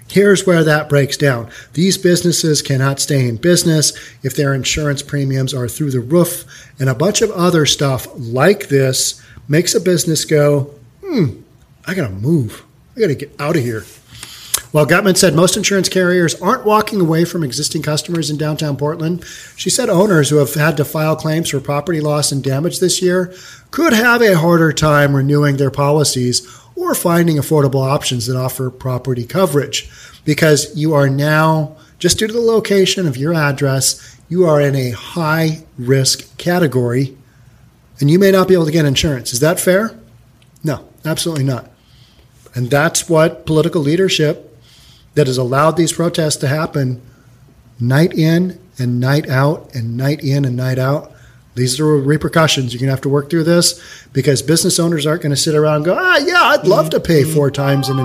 Here's 0.08 0.46
where 0.46 0.62
that 0.64 0.90
breaks 0.90 1.16
down. 1.16 1.50
These 1.72 1.96
businesses 1.96 2.61
cannot 2.61 3.00
stay 3.00 3.26
in 3.26 3.37
business 3.37 3.94
if 4.22 4.37
their 4.37 4.52
insurance 4.52 5.02
premiums 5.02 5.54
are 5.54 5.68
through 5.68 5.90
the 5.90 6.00
roof, 6.00 6.44
and 6.78 6.90
a 6.90 6.94
bunch 6.94 7.22
of 7.22 7.30
other 7.30 7.64
stuff 7.64 8.06
like 8.14 8.68
this 8.68 9.22
makes 9.49 9.75
a 9.75 9.80
business 9.80 10.26
go, 10.26 10.75
hmm, 11.02 11.40
I 11.87 11.94
gotta 11.94 12.12
move. 12.12 12.62
I 12.94 13.00
gotta 13.00 13.14
get 13.14 13.34
out 13.40 13.56
of 13.56 13.62
here. 13.62 13.84
While 14.73 14.87
Gutman 14.87 15.17
said 15.17 15.35
most 15.35 15.55
insurance 15.55 15.91
carriers 15.91 16.35
aren't 16.41 16.64
walking 16.64 16.99
away 16.99 17.26
from 17.26 17.45
existing 17.45 17.83
customers 17.83 18.31
in 18.31 18.38
downtown 18.38 18.79
Portland, 18.79 19.23
she 19.55 19.69
said 19.69 19.91
owners 19.91 20.31
who 20.31 20.37
have 20.37 20.55
had 20.55 20.79
to 20.79 20.85
file 20.87 21.14
claims 21.14 21.50
for 21.50 21.61
property 21.61 22.00
loss 22.00 22.33
and 22.33 22.43
damage 22.43 22.81
this 22.81 23.02
year 23.02 23.35
could 23.71 23.93
have 23.93 24.23
a 24.23 24.38
harder 24.38 24.73
time 24.73 25.14
renewing 25.14 25.59
their 25.59 25.71
policies 25.71 26.49
or 26.75 26.95
finding 26.95 27.37
affordable 27.37 27.87
options 27.87 28.26
that 28.26 28.37
offer 28.37 28.71
property 28.71 29.26
coverage 29.26 29.91
because 30.25 30.75
you 30.75 30.95
are 30.95 31.11
now, 31.11 31.76
just 31.99 32.19
due 32.19 32.26
to 32.26 32.33
the 32.33 32.41
location 32.41 33.07
of 33.07 33.19
your 33.19 33.35
address, 33.35 34.19
you 34.31 34.47
are 34.47 34.59
in 34.59 34.75
a 34.75 34.93
high 34.93 35.64
risk 35.76 36.35
category 36.38 37.14
and 38.00 38.11
you 38.11 38.19
may 38.19 38.31
not 38.31 38.49
be 38.49 38.55
able 38.55 38.64
to 38.64 38.73
get 38.73 38.87
insurance. 38.87 39.35
Is 39.35 39.41
that 39.41 39.61
fair? 39.61 40.00
No, 40.64 40.88
absolutely 41.05 41.45
not. 41.45 41.71
And 42.55 42.71
that's 42.71 43.07
what 43.11 43.45
political 43.45 43.83
leadership 43.83 44.49
that 45.14 45.26
has 45.26 45.38
allowed 45.38 45.76
these 45.76 45.92
protests 45.92 46.37
to 46.37 46.49
happen 46.49 47.02
night 47.78 48.12
in 48.12 48.59
and 48.78 49.00
night 49.00 49.28
out 49.28 49.75
and 49.75 49.97
night 49.97 50.23
in 50.23 50.45
and 50.45 50.57
night 50.57 50.78
out. 50.78 51.12
These 51.54 51.78
are 51.81 51.97
repercussions. 51.99 52.73
You're 52.73 52.81
going 52.81 52.88
to 52.88 52.92
have 52.95 53.02
to 53.02 53.11
work 53.11 53.28
through 53.28 53.45
this 53.45 53.81
because 54.12 54.40
business 54.40 54.78
owners 54.78 55.07
aren't 55.07 55.23
going 55.23 55.35
to 55.35 55.37
sit 55.37 55.54
around 55.54 55.76
and 55.76 55.85
go, 55.85 55.97
ah, 55.99 56.16
yeah, 56.19 56.40
I'd 56.40 56.66
love 56.66 56.88
to 56.90 57.00
pay 57.00 57.25
four 57.25 57.50
times 57.50 57.90
in 57.90 57.97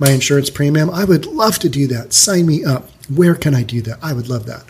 my 0.00 0.10
insurance 0.10 0.50
premium. 0.50 0.90
I 0.90 1.04
would 1.04 1.26
love 1.26 1.60
to 1.60 1.68
do 1.68 1.86
that. 1.88 2.12
Sign 2.12 2.46
me 2.46 2.64
up. 2.64 2.88
Where 3.14 3.36
can 3.36 3.54
I 3.54 3.62
do 3.62 3.80
that? 3.82 3.98
I 4.02 4.12
would 4.12 4.28
love 4.28 4.46
that. 4.46 4.64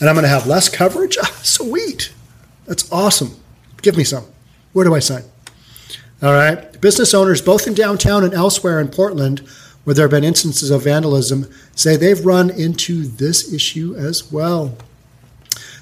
And 0.00 0.10
I'm 0.10 0.14
going 0.14 0.24
to 0.24 0.28
have 0.28 0.46
less 0.46 0.68
coverage? 0.68 1.16
Ah, 1.22 1.40
sweet. 1.42 2.12
That's 2.66 2.90
awesome. 2.92 3.30
Give 3.80 3.96
me 3.96 4.04
some. 4.04 4.26
Where 4.72 4.84
do 4.84 4.94
I 4.94 4.98
sign? 4.98 5.22
All 6.22 6.32
right. 6.32 6.78
Business 6.80 7.14
owners, 7.14 7.40
both 7.40 7.66
in 7.66 7.74
downtown 7.74 8.24
and 8.24 8.34
elsewhere 8.34 8.80
in 8.80 8.88
Portland, 8.88 9.46
where 9.84 9.94
there 9.94 10.04
have 10.04 10.10
been 10.10 10.24
instances 10.24 10.70
of 10.70 10.84
vandalism, 10.84 11.46
say 11.76 11.96
they've 11.96 12.24
run 12.24 12.50
into 12.50 13.02
this 13.02 13.52
issue 13.52 13.94
as 13.96 14.32
well. 14.32 14.76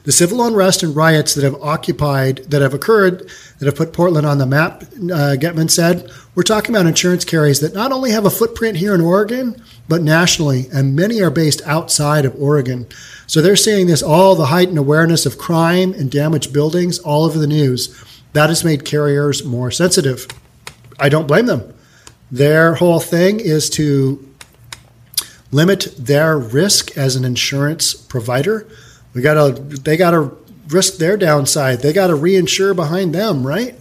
The 0.04 0.12
civil 0.12 0.44
unrest 0.44 0.82
and 0.82 0.96
riots 0.96 1.34
that 1.34 1.44
have 1.44 1.62
occupied, 1.62 2.38
that 2.50 2.60
have 2.60 2.74
occurred, 2.74 3.30
that 3.58 3.66
have 3.66 3.76
put 3.76 3.92
Portland 3.92 4.26
on 4.26 4.38
the 4.38 4.46
map, 4.46 4.82
uh, 4.82 5.38
Getman 5.38 5.70
said, 5.70 6.10
we're 6.34 6.42
talking 6.42 6.74
about 6.74 6.86
insurance 6.86 7.24
carriers 7.24 7.60
that 7.60 7.74
not 7.74 7.92
only 7.92 8.10
have 8.10 8.26
a 8.26 8.30
footprint 8.30 8.78
here 8.78 8.96
in 8.96 9.00
Oregon, 9.00 9.62
but 9.88 10.02
nationally, 10.02 10.66
and 10.72 10.96
many 10.96 11.22
are 11.22 11.30
based 11.30 11.62
outside 11.64 12.24
of 12.24 12.34
Oregon. 12.42 12.88
So 13.28 13.40
they're 13.40 13.54
seeing 13.54 13.86
this 13.86 14.02
all 14.02 14.34
the 14.34 14.46
heightened 14.46 14.78
awareness 14.78 15.24
of 15.24 15.38
crime 15.38 15.92
and 15.92 16.10
damaged 16.10 16.52
buildings 16.52 16.98
all 16.98 17.24
over 17.24 17.38
the 17.38 17.46
news. 17.46 17.94
That 18.32 18.48
has 18.48 18.64
made 18.64 18.84
carriers 18.84 19.44
more 19.44 19.70
sensitive. 19.70 20.26
I 20.98 21.08
don't 21.08 21.28
blame 21.28 21.46
them. 21.46 21.71
Their 22.32 22.74
whole 22.74 22.98
thing 22.98 23.40
is 23.40 23.68
to 23.70 24.26
limit 25.50 25.94
their 25.98 26.38
risk 26.38 26.96
as 26.96 27.14
an 27.14 27.24
insurance 27.24 27.92
provider. 27.92 28.66
We 29.12 29.20
got 29.20 29.34
to 29.34 29.62
they 29.62 29.98
got 29.98 30.12
to 30.12 30.36
risk 30.68 30.96
their 30.96 31.18
downside. 31.18 31.80
They 31.80 31.92
got 31.92 32.06
to 32.06 32.14
reinsure 32.14 32.74
behind 32.74 33.14
them, 33.14 33.46
right? 33.46 33.76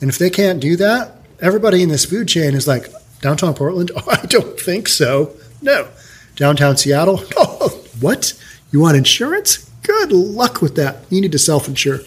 And 0.00 0.10
if 0.10 0.18
they 0.18 0.30
can't 0.30 0.60
do 0.60 0.76
that, 0.76 1.16
everybody 1.40 1.82
in 1.82 1.88
this 1.88 2.04
food 2.04 2.28
chain 2.28 2.54
is 2.54 2.66
like, 2.66 2.90
downtown 3.20 3.54
Portland? 3.54 3.92
Oh, 3.94 4.02
I 4.10 4.26
don't 4.26 4.58
think 4.58 4.88
so. 4.88 5.34
No. 5.62 5.88
Downtown 6.34 6.76
Seattle? 6.76 7.22
Oh, 7.36 7.82
what? 8.00 8.34
You 8.70 8.80
want 8.80 8.96
insurance? 8.96 9.70
Good 9.82 10.12
luck 10.12 10.60
with 10.60 10.74
that. 10.76 10.98
You 11.08 11.20
need 11.20 11.32
to 11.32 11.38
self 11.38 11.68
insure. 11.68 12.00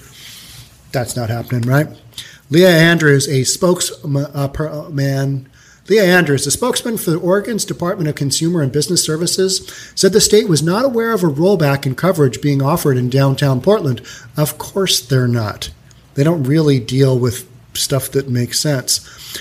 That's 0.92 1.16
not 1.16 1.30
happening, 1.30 1.62
right? 1.62 1.88
Leah 2.50 2.70
Andrews, 2.70 3.28
a 3.28 3.44
spokesman 3.44 4.26
uh, 4.34 4.48
Leah 5.90 6.06
Andrews, 6.06 6.46
the 6.46 6.52
spokesman 6.52 6.98
for 6.98 7.10
the 7.10 7.20
Oregon's 7.20 7.66
Department 7.66 8.08
of 8.08 8.16
Consumer 8.16 8.62
and 8.62 8.72
Business 8.72 9.04
Services, 9.04 9.68
said 9.96 10.14
the 10.14 10.22
state 10.22 10.48
was 10.48 10.62
not 10.62 10.86
aware 10.86 11.14
of 11.14 11.24
a 11.24 11.28
rollback 11.28 11.88
in 11.88 11.96
coverage 11.96 12.42
being 12.42 12.62
offered 12.62 12.96
in 12.96 13.10
downtown 13.10 13.60
Portland. 13.60 14.02
Of 14.38 14.60
course, 14.60 15.02
they're 15.02 15.28
not. 15.28 15.72
They 16.14 16.24
don't 16.24 16.44
really 16.44 16.80
deal 16.80 17.18
with 17.18 17.50
stuff 17.74 18.12
that 18.12 18.30
makes 18.30 18.60
sense. 18.60 19.00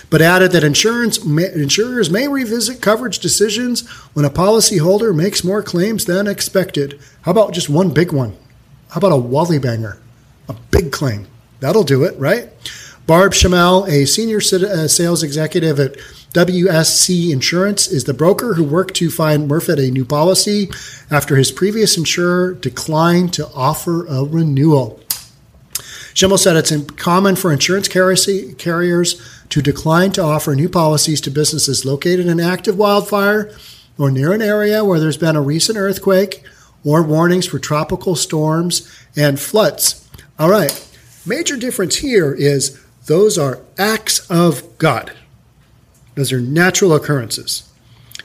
But 0.09 0.23
added 0.23 0.53
that 0.53 0.65
insurance 0.65 1.19
insurers 1.19 2.11
may 2.11 2.29
revisit 2.29 2.81
coverage 2.81 3.19
decisions 3.19 3.87
when 4.15 4.25
a 4.25 4.31
policyholder 4.31 5.15
makes 5.15 5.45
more 5.45 5.63
claims 5.63 6.07
than 6.07 6.27
expected. 6.27 6.99
How 7.23 7.33
about 7.33 7.53
just 7.53 7.69
one 7.69 7.93
big 7.93 8.13
one? 8.13 8.37
How 8.91 8.99
about 8.99 9.13
a 9.13 9.17
Wally 9.17 9.59
banger? 9.59 9.99
A 10.49 10.55
big 10.71 10.93
claim. 10.93 11.27
That'll 11.61 11.85
do 11.85 12.05
it, 12.05 12.19
right? 12.19 12.51
Barb 13.09 13.33
Schimmel, 13.33 13.87
a 13.87 14.05
senior 14.05 14.37
uh, 14.37 14.87
sales 14.87 15.23
executive 15.23 15.81
at 15.81 15.95
WSC 16.35 17.31
Insurance 17.33 17.89
is 17.89 18.05
the 18.05 18.13
broker 18.13 18.53
who 18.53 18.63
worked 18.63 18.97
to 18.97 19.11
find 19.11 19.49
Murphy 19.49 19.89
a 19.89 19.91
new 19.91 20.05
policy 20.05 20.69
after 21.11 21.35
his 21.37 21.51
previous 21.51 21.97
insurer 21.97 22.53
declined 22.53 23.33
to 23.33 23.49
offer 23.55 24.07
a 24.09 24.25
renewal. 24.25 25.01
Schimmel 26.13 26.37
said 26.37 26.57
it's 26.57 26.71
common 26.97 27.35
for 27.35 27.51
insurance 27.51 27.89
carriers 27.89 28.27
to 29.49 29.63
decline 29.63 30.13
to 30.13 30.23
offer 30.23 30.55
new 30.55 30.69
policies 30.69 31.23
to 31.23 31.31
businesses 31.31 31.87
located 31.87 32.27
in 32.27 32.39
active 32.39 32.77
wildfire 32.77 33.51
or 33.97 34.11
near 34.11 34.35
an 34.35 34.43
area 34.43 34.85
where 34.85 35.01
there's 35.01 35.17
been 35.17 35.35
a 35.35 35.41
recent 35.41 35.79
earthquake 35.79 36.43
or 36.85 37.03
warnings 37.03 37.47
for 37.47 37.59
tropical 37.59 38.15
storms 38.15 38.87
and 39.17 39.41
floods. 39.41 40.07
All 40.39 40.51
right, 40.51 40.87
major 41.25 41.57
difference 41.57 41.97
here 41.97 42.35
is 42.35 42.79
those 43.09 43.39
are 43.39 43.61
acts 43.79 44.21
of 44.31 44.77
God. 44.77 45.13
Those 46.15 46.31
are 46.31 46.41
natural 46.41 46.95
occurrences. 46.95 47.67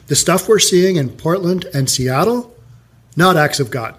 The 0.08 0.14
stuff 0.14 0.46
we're 0.46 0.58
seeing 0.58 0.96
in 0.96 1.08
Portland 1.08 1.64
and 1.72 1.88
Seattle, 1.88 2.54
not 3.16 3.38
acts 3.38 3.60
of 3.60 3.70
God. 3.70 3.94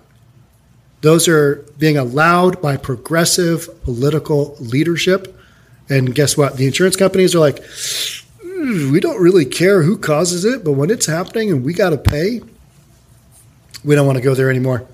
Those 1.01 1.27
are 1.27 1.65
being 1.79 1.97
allowed 1.97 2.61
by 2.61 2.77
progressive 2.77 3.81
political 3.83 4.55
leadership. 4.59 5.35
And 5.89 6.13
guess 6.13 6.37
what? 6.37 6.57
The 6.57 6.67
insurance 6.67 6.95
companies 6.95 7.33
are 7.33 7.39
like, 7.39 7.63
hmm, 8.43 8.91
we 8.91 8.99
don't 8.99 9.21
really 9.21 9.45
care 9.45 9.81
who 9.81 9.97
causes 9.97 10.45
it, 10.45 10.63
but 10.63 10.73
when 10.73 10.91
it's 10.91 11.07
happening 11.07 11.51
and 11.51 11.65
we 11.65 11.73
got 11.73 11.89
to 11.89 11.97
pay, 11.97 12.41
we 13.83 13.95
don't 13.95 14.05
want 14.05 14.19
to 14.19 14.23
go 14.23 14.35
there 14.35 14.51
anymore. 14.51 14.87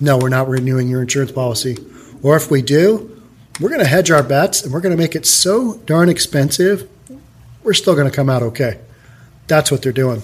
No, 0.00 0.18
we're 0.18 0.30
not 0.30 0.48
renewing 0.48 0.88
your 0.88 1.00
insurance 1.00 1.30
policy. 1.30 1.76
Or 2.24 2.34
if 2.34 2.50
we 2.50 2.60
do, 2.60 3.11
we're 3.60 3.68
going 3.68 3.80
to 3.80 3.86
hedge 3.86 4.10
our 4.10 4.22
bets 4.22 4.62
and 4.62 4.72
we're 4.72 4.80
going 4.80 4.96
to 4.96 5.02
make 5.02 5.14
it 5.14 5.26
so 5.26 5.76
darn 5.78 6.08
expensive, 6.08 6.88
we're 7.62 7.74
still 7.74 7.94
going 7.94 8.08
to 8.08 8.14
come 8.14 8.30
out 8.30 8.42
okay. 8.42 8.80
That's 9.46 9.70
what 9.70 9.82
they're 9.82 9.92
doing. 9.92 10.22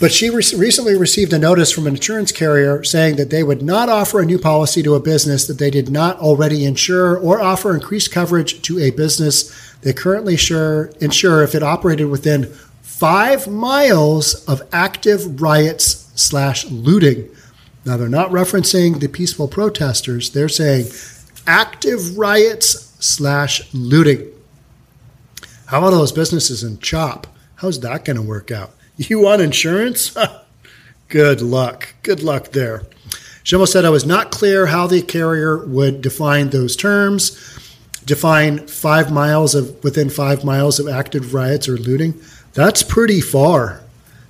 But 0.00 0.12
she 0.12 0.30
re- 0.30 0.42
recently 0.56 0.96
received 0.96 1.32
a 1.32 1.38
notice 1.38 1.72
from 1.72 1.86
an 1.88 1.94
insurance 1.94 2.30
carrier 2.30 2.84
saying 2.84 3.16
that 3.16 3.30
they 3.30 3.42
would 3.42 3.62
not 3.62 3.88
offer 3.88 4.20
a 4.20 4.24
new 4.24 4.38
policy 4.38 4.82
to 4.84 4.94
a 4.94 5.00
business 5.00 5.46
that 5.48 5.58
they 5.58 5.70
did 5.70 5.90
not 5.90 6.18
already 6.18 6.64
insure 6.64 7.16
or 7.16 7.40
offer 7.40 7.74
increased 7.74 8.12
coverage 8.12 8.62
to 8.62 8.78
a 8.78 8.90
business 8.90 9.52
they 9.82 9.92
currently 9.92 10.36
sure, 10.36 10.86
insure 11.00 11.42
if 11.42 11.54
it 11.54 11.62
operated 11.62 12.08
within 12.08 12.46
five 12.82 13.46
miles 13.46 14.44
of 14.46 14.62
active 14.72 15.40
riots 15.40 16.10
slash 16.14 16.64
looting. 16.66 17.28
Now, 17.84 17.96
they're 17.96 18.08
not 18.08 18.30
referencing 18.30 19.00
the 19.00 19.08
peaceful 19.08 19.46
protesters. 19.46 20.30
They're 20.30 20.48
saying 20.48 20.86
active 21.48 22.18
riots 22.18 22.94
slash 23.00 23.72
looting. 23.72 24.30
How 25.66 25.78
about 25.78 25.90
those 25.90 26.12
businesses 26.12 26.62
in 26.62 26.78
CHOP? 26.78 27.26
How's 27.56 27.80
that 27.80 28.04
going 28.04 28.16
to 28.16 28.22
work 28.22 28.50
out? 28.50 28.70
You 28.98 29.20
want 29.20 29.42
insurance? 29.42 30.14
Good 31.08 31.40
luck. 31.40 31.94
Good 32.02 32.22
luck 32.22 32.48
there. 32.48 32.82
Schimmel 33.42 33.66
said 33.66 33.86
I 33.86 33.90
was 33.90 34.04
not 34.04 34.30
clear 34.30 34.66
how 34.66 34.86
the 34.86 35.00
carrier 35.00 35.64
would 35.64 36.02
define 36.02 36.50
those 36.50 36.76
terms, 36.76 37.30
define 38.04 38.66
five 38.66 39.10
miles 39.10 39.54
of 39.54 39.82
within 39.82 40.10
five 40.10 40.44
miles 40.44 40.78
of 40.78 40.86
active 40.86 41.32
riots 41.32 41.66
or 41.66 41.78
looting. 41.78 42.20
That's 42.52 42.82
pretty 42.82 43.22
far. 43.22 43.80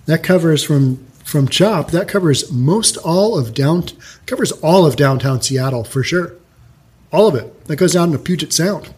That 0.06 0.22
covers 0.22 0.62
from 0.62 1.04
from 1.24 1.48
CHOP. 1.48 1.90
That 1.90 2.08
covers 2.08 2.50
most 2.52 2.96
all 2.98 3.36
of 3.36 3.54
down 3.54 3.84
covers 4.26 4.52
all 4.52 4.86
of 4.86 4.94
downtown 4.96 5.42
Seattle 5.42 5.84
for 5.84 6.02
sure. 6.04 6.34
All 7.12 7.26
of 7.26 7.34
it. 7.34 7.64
That 7.66 7.76
goes 7.76 7.94
down 7.94 8.12
to 8.12 8.18
Puget 8.18 8.52
Sound. 8.52 8.94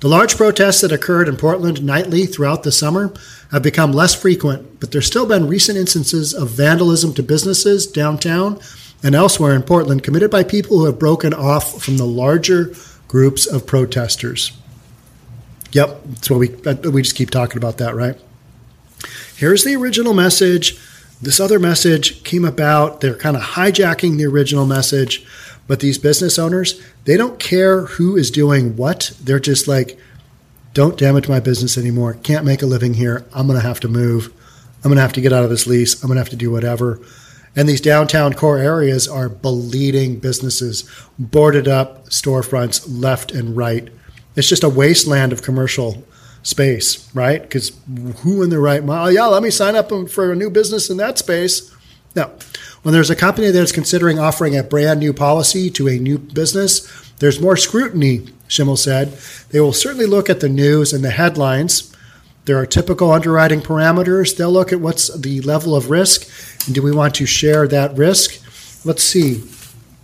The 0.00 0.08
large 0.08 0.36
protests 0.36 0.82
that 0.82 0.92
occurred 0.92 1.28
in 1.28 1.36
Portland 1.36 1.82
nightly 1.82 2.26
throughout 2.26 2.62
the 2.62 2.72
summer 2.72 3.14
have 3.50 3.62
become 3.62 3.92
less 3.92 4.14
frequent, 4.14 4.78
but 4.80 4.92
there's 4.92 5.06
still 5.06 5.26
been 5.26 5.48
recent 5.48 5.78
instances 5.78 6.34
of 6.34 6.50
vandalism 6.50 7.14
to 7.14 7.22
businesses 7.22 7.86
downtown 7.86 8.60
and 9.02 9.14
elsewhere 9.14 9.54
in 9.54 9.62
Portland 9.62 10.02
committed 10.02 10.30
by 10.30 10.42
people 10.42 10.78
who 10.78 10.84
have 10.84 10.98
broken 10.98 11.32
off 11.32 11.82
from 11.82 11.96
the 11.96 12.06
larger 12.06 12.74
groups 13.08 13.46
of 13.46 13.66
protesters. 13.66 14.52
Yep, 15.72 16.02
that's 16.04 16.30
what 16.30 16.38
we 16.40 16.54
uh, 16.64 16.90
we 16.90 17.02
just 17.02 17.16
keep 17.16 17.30
talking 17.30 17.58
about 17.58 17.78
that, 17.78 17.94
right? 17.94 18.18
Here's 19.36 19.64
the 19.64 19.76
original 19.76 20.14
message. 20.14 20.78
This 21.20 21.40
other 21.40 21.58
message 21.58 22.22
came 22.24 22.44
about. 22.44 23.00
They're 23.00 23.16
kind 23.16 23.36
of 23.36 23.42
hijacking 23.42 24.18
the 24.18 24.26
original 24.26 24.66
message, 24.66 25.26
but 25.66 25.80
these 25.80 25.98
business 25.98 26.38
owners, 26.38 26.80
they 27.04 27.16
don't 27.16 27.38
care 27.38 27.82
who 27.82 28.16
is 28.16 28.30
doing 28.30 28.76
what. 28.76 29.12
They're 29.22 29.40
just 29.40 29.66
like, 29.66 29.98
don't 30.74 30.98
damage 30.98 31.28
my 31.28 31.40
business 31.40 31.78
anymore. 31.78 32.14
Can't 32.22 32.44
make 32.44 32.62
a 32.62 32.66
living 32.66 32.94
here. 32.94 33.24
I'm 33.32 33.46
going 33.46 33.58
to 33.58 33.66
have 33.66 33.80
to 33.80 33.88
move. 33.88 34.32
I'm 34.76 34.90
going 34.90 34.96
to 34.96 35.02
have 35.02 35.14
to 35.14 35.20
get 35.20 35.32
out 35.32 35.44
of 35.44 35.50
this 35.50 35.66
lease. 35.66 36.02
I'm 36.02 36.08
going 36.08 36.16
to 36.16 36.20
have 36.20 36.30
to 36.30 36.36
do 36.36 36.50
whatever. 36.50 37.00
And 37.56 37.66
these 37.66 37.80
downtown 37.80 38.34
core 38.34 38.58
areas 38.58 39.08
are 39.08 39.30
bleeding 39.30 40.20
businesses, 40.20 40.88
boarded 41.18 41.66
up 41.66 42.06
storefronts 42.10 42.84
left 42.86 43.32
and 43.32 43.56
right. 43.56 43.88
It's 44.36 44.48
just 44.48 44.62
a 44.62 44.68
wasteland 44.68 45.32
of 45.32 45.42
commercial 45.42 46.04
space, 46.42 47.12
right? 47.14 47.40
Because 47.40 47.72
who 48.18 48.42
in 48.42 48.50
the 48.50 48.60
right 48.60 48.84
mind? 48.84 49.08
Oh, 49.08 49.08
yeah, 49.08 49.24
let 49.24 49.42
me 49.42 49.50
sign 49.50 49.74
up 49.74 49.90
for 50.10 50.30
a 50.30 50.36
new 50.36 50.50
business 50.50 50.90
in 50.90 50.98
that 50.98 51.16
space. 51.16 51.74
No. 52.14 52.30
When 52.86 52.92
there's 52.92 53.10
a 53.10 53.16
company 53.16 53.50
that's 53.50 53.72
considering 53.72 54.20
offering 54.20 54.56
a 54.56 54.62
brand 54.62 55.00
new 55.00 55.12
policy 55.12 55.70
to 55.70 55.88
a 55.88 55.98
new 55.98 56.18
business, 56.18 56.86
there's 57.18 57.40
more 57.40 57.56
scrutiny, 57.56 58.28
Schimmel 58.46 58.76
said. 58.76 59.18
They 59.50 59.58
will 59.58 59.72
certainly 59.72 60.06
look 60.06 60.30
at 60.30 60.38
the 60.38 60.48
news 60.48 60.92
and 60.92 61.04
the 61.04 61.10
headlines. 61.10 61.92
There 62.44 62.56
are 62.56 62.64
typical 62.64 63.10
underwriting 63.10 63.60
parameters. 63.60 64.36
They'll 64.36 64.52
look 64.52 64.72
at 64.72 64.78
what's 64.78 65.12
the 65.18 65.40
level 65.40 65.74
of 65.74 65.90
risk 65.90 66.30
and 66.66 66.76
do 66.76 66.80
we 66.80 66.92
want 66.92 67.16
to 67.16 67.26
share 67.26 67.66
that 67.66 67.96
risk? 67.96 68.40
Let's 68.84 69.02
see. 69.02 69.42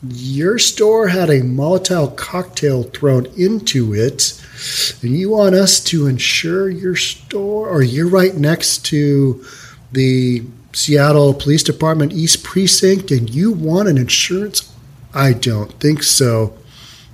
Your 0.03 0.59
store 0.59 1.07
had 1.07 1.31
a 1.31 1.43
Molotov 1.43 2.17
cocktail 2.17 2.83
thrown 2.83 3.27
into 3.37 3.95
it, 3.95 4.43
and 5.03 5.17
you 5.17 5.31
want 5.31 5.55
us 5.55 5.79
to 5.85 6.09
insure 6.09 6.69
your 6.69 6.97
store, 6.97 7.69
or 7.69 7.81
you're 7.81 8.09
right 8.09 8.35
next 8.35 8.85
to 8.87 9.47
the 9.93 10.43
Seattle 10.73 11.35
Police 11.35 11.63
Department 11.63 12.13
East 12.13 12.43
Precinct 12.43 13.11
and 13.11 13.29
you 13.29 13.53
want 13.53 13.89
an 13.89 13.99
insurance? 13.99 14.73
I 15.15 15.33
don't 15.33 15.73
think 15.81 16.03
so. 16.03 16.57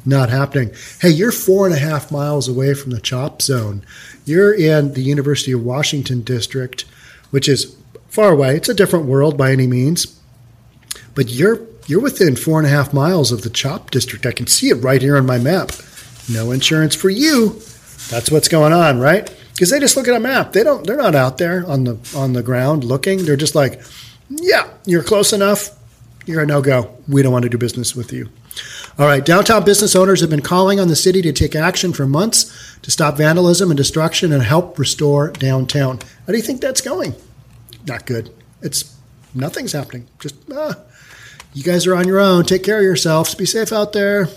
Not 0.05 0.31
happening. 0.31 0.73
Hey, 1.01 1.11
you're 1.11 1.33
four 1.33 1.67
and 1.67 1.75
a 1.75 1.79
half 1.79 2.11
miles 2.11 2.49
away 2.49 2.75
from 2.75 2.93
the 2.93 3.01
CHOP 3.01 3.43
zone. 3.43 3.85
You're 4.25 4.55
in 4.55 4.95
the 4.95 5.03
University 5.03 5.53
of 5.53 5.65
Washington 5.65 6.23
district, 6.23 6.85
which 7.31 7.49
is 7.49 7.77
far 8.09 8.33
away. 8.33 8.57
It's 8.57 8.69
a 8.69 8.75
different 8.75 9.07
world 9.07 9.37
by 9.37 9.53
any 9.53 9.67
means. 9.67 10.19
But 11.15 11.29
you're 11.31 11.61
you're 11.87 12.01
within 12.01 12.37
four 12.37 12.59
and 12.59 12.67
a 12.67 12.71
half 12.71 12.93
miles 12.93 13.33
of 13.33 13.43
the 13.43 13.51
CHOP 13.51 13.91
district. 13.91 14.27
I 14.27 14.33
can 14.33 14.47
see 14.47 14.69
it 14.69 14.77
right 14.77 15.01
here 15.01 15.17
on 15.17 15.27
my 15.27 15.39
map. 15.39 15.73
No 16.31 16.53
insurance 16.53 16.95
for 16.95 17.09
you. 17.09 17.61
That's 18.11 18.31
what's 18.31 18.49
going 18.49 18.73
on, 18.73 19.01
right? 19.01 19.29
Because 19.59 19.71
they 19.71 19.81
just 19.81 19.97
look 19.97 20.07
at 20.07 20.15
a 20.15 20.21
map. 20.21 20.53
They 20.53 20.63
don't. 20.63 20.87
They're 20.87 20.97
not 20.97 21.17
out 21.17 21.39
there 21.39 21.67
on 21.67 21.83
the 21.83 21.99
on 22.15 22.33
the 22.33 22.45
ground 22.45 22.85
looking. 22.85 23.25
They're 23.25 23.35
just 23.35 23.57
like, 23.57 23.83
yeah, 24.29 24.71
you're 24.87 25.03
close 25.03 25.33
enough. 25.33 25.71
You're 26.27 26.43
a 26.43 26.47
no 26.47 26.63
go. 26.63 26.97
We 27.09 27.23
don't 27.23 27.33
want 27.33 27.43
to 27.43 27.49
do 27.49 27.59
business 27.59 27.97
with 27.97 28.13
you. 28.13 28.29
All 29.01 29.07
right, 29.07 29.25
downtown 29.25 29.65
business 29.65 29.97
owners 29.97 30.21
have 30.21 30.31
been 30.31 30.43
calling 30.43 30.79
on 30.79 30.87
the 30.87 30.95
city 30.95 31.23
to 31.23 31.33
take 31.33 31.57
action 31.57 31.93
for 31.93 32.07
months 32.07 32.79
to 32.83 32.93
stop 32.93 33.17
vandalism 33.17 33.73
and 33.73 33.77
destruction 33.77 34.33
and 34.33 34.45
help 34.45 34.79
restore 34.79 35.31
downtown. 35.33 35.99
How 35.99 36.33
do 36.33 36.37
you 36.37 36.43
think 36.43 36.61
that's 36.61 36.81
going? 36.81 37.17
Not 37.85 38.07
good. 38.07 38.33
It's 38.63 38.97
nothing's 39.35 39.73
happening. 39.73 40.07
Just 40.21 40.37
ah, 40.55 40.77
you 41.53 41.65
guys 41.65 41.85
are 41.85 41.97
on 41.97 42.07
your 42.07 42.21
own. 42.21 42.45
Take 42.45 42.63
care 42.63 42.79
of 42.79 42.85
yourselves. 42.85 43.35
Be 43.35 43.45
safe 43.45 43.73
out 43.73 43.93
there 43.93 44.29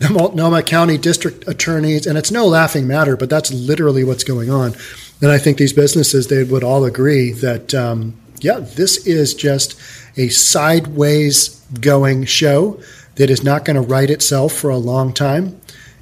the 0.00 0.08
Multnomah 0.08 0.62
County 0.62 0.96
District 0.96 1.46
Attorneys, 1.46 2.06
and 2.06 2.16
it's 2.16 2.30
no 2.30 2.46
laughing 2.46 2.86
matter, 2.86 3.18
but 3.18 3.28
that's 3.28 3.52
literally 3.52 4.02
what's 4.02 4.24
going 4.24 4.50
on. 4.50 4.74
And 5.20 5.30
I 5.30 5.36
think 5.36 5.58
these 5.58 5.74
businesses, 5.74 6.28
they 6.28 6.42
would 6.42 6.64
all 6.64 6.86
agree 6.86 7.32
that, 7.32 7.74
um, 7.74 8.18
yeah, 8.40 8.60
this 8.60 9.06
is 9.06 9.34
just 9.34 9.78
a 10.16 10.30
sideways 10.30 11.60
going 11.80 12.24
show 12.24 12.80
that 13.16 13.28
is 13.28 13.44
not 13.44 13.66
going 13.66 13.76
to 13.76 13.82
right 13.82 14.08
itself 14.08 14.54
for 14.54 14.70
a 14.70 14.78
long 14.78 15.12
time. 15.12 15.60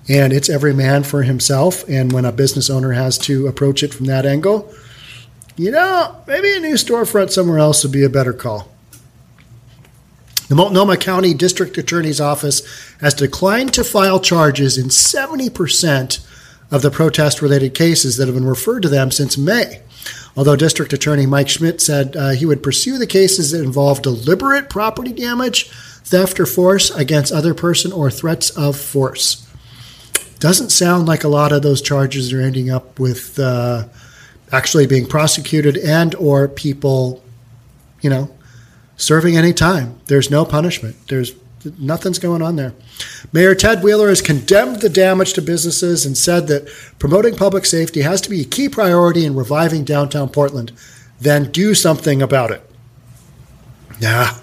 And 0.08 0.32
it's 0.32 0.48
every 0.48 0.72
man 0.72 1.02
for 1.02 1.24
himself. 1.24 1.86
And 1.88 2.12
when 2.12 2.24
a 2.24 2.30
business 2.30 2.70
owner 2.70 2.92
has 2.92 3.18
to 3.18 3.48
approach 3.48 3.82
it 3.82 3.92
from 3.92 4.06
that 4.06 4.24
angle, 4.24 4.72
you 5.56 5.72
know, 5.72 6.22
maybe 6.28 6.56
a 6.56 6.60
new 6.60 6.74
storefront 6.74 7.30
somewhere 7.30 7.58
else 7.58 7.82
would 7.82 7.92
be 7.92 8.04
a 8.04 8.08
better 8.08 8.32
call. 8.32 8.70
The 10.46 10.54
Multnomah 10.54 10.96
County 10.96 11.34
District 11.34 11.76
Attorney's 11.76 12.20
Office 12.22 12.87
has 13.00 13.14
declined 13.14 13.72
to 13.74 13.84
file 13.84 14.20
charges 14.20 14.76
in 14.76 14.86
70% 14.86 16.26
of 16.70 16.82
the 16.82 16.90
protest 16.90 17.40
related 17.40 17.74
cases 17.74 18.16
that 18.16 18.26
have 18.26 18.34
been 18.34 18.44
referred 18.44 18.82
to 18.82 18.88
them 18.88 19.10
since 19.10 19.38
May. 19.38 19.82
Although 20.36 20.56
District 20.56 20.92
Attorney 20.92 21.26
Mike 21.26 21.48
Schmidt 21.48 21.80
said 21.80 22.16
uh, 22.16 22.30
he 22.30 22.46
would 22.46 22.62
pursue 22.62 22.98
the 22.98 23.06
cases 23.06 23.50
that 23.50 23.62
involve 23.62 24.02
deliberate 24.02 24.70
property 24.70 25.12
damage, 25.12 25.68
theft, 25.70 26.38
or 26.38 26.46
force 26.46 26.90
against 26.90 27.32
other 27.32 27.54
person 27.54 27.92
or 27.92 28.10
threats 28.10 28.50
of 28.50 28.76
force. 28.76 29.44
Doesn't 30.38 30.70
sound 30.70 31.08
like 31.08 31.24
a 31.24 31.28
lot 31.28 31.50
of 31.50 31.62
those 31.62 31.82
charges 31.82 32.32
are 32.32 32.40
ending 32.40 32.70
up 32.70 33.00
with 33.00 33.38
uh, 33.38 33.88
actually 34.52 34.86
being 34.86 35.06
prosecuted 35.06 35.76
and 35.76 36.14
or 36.14 36.46
people, 36.46 37.22
you 38.00 38.10
know, 38.10 38.30
serving 38.96 39.36
any 39.36 39.52
time. 39.52 39.98
There's 40.06 40.30
no 40.30 40.44
punishment. 40.44 40.96
There's 41.08 41.32
nothing's 41.78 42.18
going 42.18 42.42
on 42.42 42.56
there. 42.56 42.72
Mayor 43.32 43.54
Ted 43.54 43.82
Wheeler 43.82 44.08
has 44.08 44.22
condemned 44.22 44.80
the 44.80 44.88
damage 44.88 45.32
to 45.34 45.42
businesses 45.42 46.06
and 46.06 46.16
said 46.16 46.46
that 46.48 46.68
promoting 46.98 47.36
public 47.36 47.66
safety 47.66 48.02
has 48.02 48.20
to 48.22 48.30
be 48.30 48.40
a 48.42 48.44
key 48.44 48.68
priority 48.68 49.24
in 49.24 49.34
reviving 49.34 49.84
downtown 49.84 50.28
Portland. 50.28 50.72
Then 51.20 51.50
do 51.50 51.74
something 51.74 52.22
about 52.22 52.50
it. 52.50 52.62
Nah, 54.00 54.34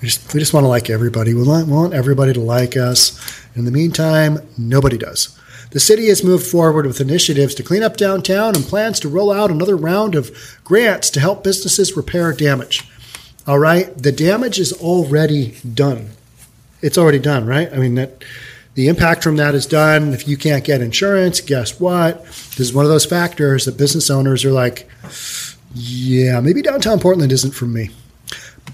we 0.00 0.08
just 0.08 0.32
we 0.32 0.40
just 0.40 0.54
want 0.54 0.64
to 0.64 0.68
like 0.68 0.88
everybody. 0.88 1.34
We 1.34 1.42
want, 1.42 1.68
want 1.68 1.94
everybody 1.94 2.32
to 2.32 2.40
like 2.40 2.76
us. 2.76 3.42
In 3.54 3.64
the 3.64 3.70
meantime, 3.70 4.38
nobody 4.56 4.96
does. 4.96 5.38
The 5.70 5.80
city 5.80 6.08
has 6.08 6.24
moved 6.24 6.46
forward 6.46 6.86
with 6.86 7.00
initiatives 7.00 7.54
to 7.56 7.62
clean 7.62 7.82
up 7.82 7.96
downtown 7.96 8.54
and 8.54 8.64
plans 8.64 9.00
to 9.00 9.08
roll 9.08 9.32
out 9.32 9.50
another 9.50 9.76
round 9.76 10.14
of 10.14 10.58
grants 10.64 11.10
to 11.10 11.20
help 11.20 11.44
businesses 11.44 11.96
repair 11.96 12.32
damage. 12.32 12.88
All 13.46 13.58
right, 13.58 13.96
the 13.96 14.12
damage 14.12 14.58
is 14.58 14.72
already 14.72 15.56
done. 15.74 16.10
It's 16.82 16.98
already 16.98 17.18
done, 17.18 17.46
right? 17.46 17.72
I 17.72 17.76
mean 17.76 17.94
that 17.94 18.22
the 18.74 18.88
impact 18.88 19.24
from 19.24 19.36
that 19.36 19.54
is 19.54 19.66
done. 19.66 20.12
If 20.12 20.28
you 20.28 20.36
can't 20.36 20.64
get 20.64 20.82
insurance, 20.82 21.40
guess 21.40 21.80
what? 21.80 22.24
This 22.24 22.60
is 22.60 22.74
one 22.74 22.84
of 22.84 22.90
those 22.90 23.06
factors 23.06 23.64
that 23.64 23.78
business 23.78 24.10
owners 24.10 24.44
are 24.44 24.52
like, 24.52 24.88
yeah, 25.74 26.40
maybe 26.40 26.60
downtown 26.60 27.00
Portland 27.00 27.32
isn't 27.32 27.52
for 27.52 27.64
me. 27.64 27.90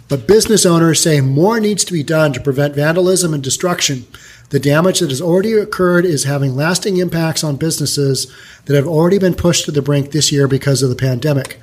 But 0.09 0.27
business 0.27 0.67
owners 0.67 1.01
say 1.01 1.21
more 1.21 1.61
needs 1.61 1.85
to 1.85 1.93
be 1.93 2.03
done 2.03 2.33
to 2.33 2.41
prevent 2.41 2.75
vandalism 2.75 3.33
and 3.33 3.43
destruction. 3.43 4.07
The 4.51 4.61
damage 4.61 4.99
that 4.99 5.11
has 5.11 5.23
already 5.23 5.53
occurred 5.53 6.05
is 6.05 6.25
having 6.25 6.55
lasting 6.55 6.99
impacts 6.99 7.43
on 7.43 7.57
businesses 7.57 8.31
that 8.67 8.77
have 8.77 8.87
already 8.87 9.19
been 9.19 9.35
pushed 9.35 9.65
to 9.67 9.71
the 9.71 9.83
brink 9.83 10.11
this 10.11 10.31
year 10.31 10.47
because 10.47 10.83
of 10.83 10.91
the 10.91 10.97
pandemic. 10.97 11.61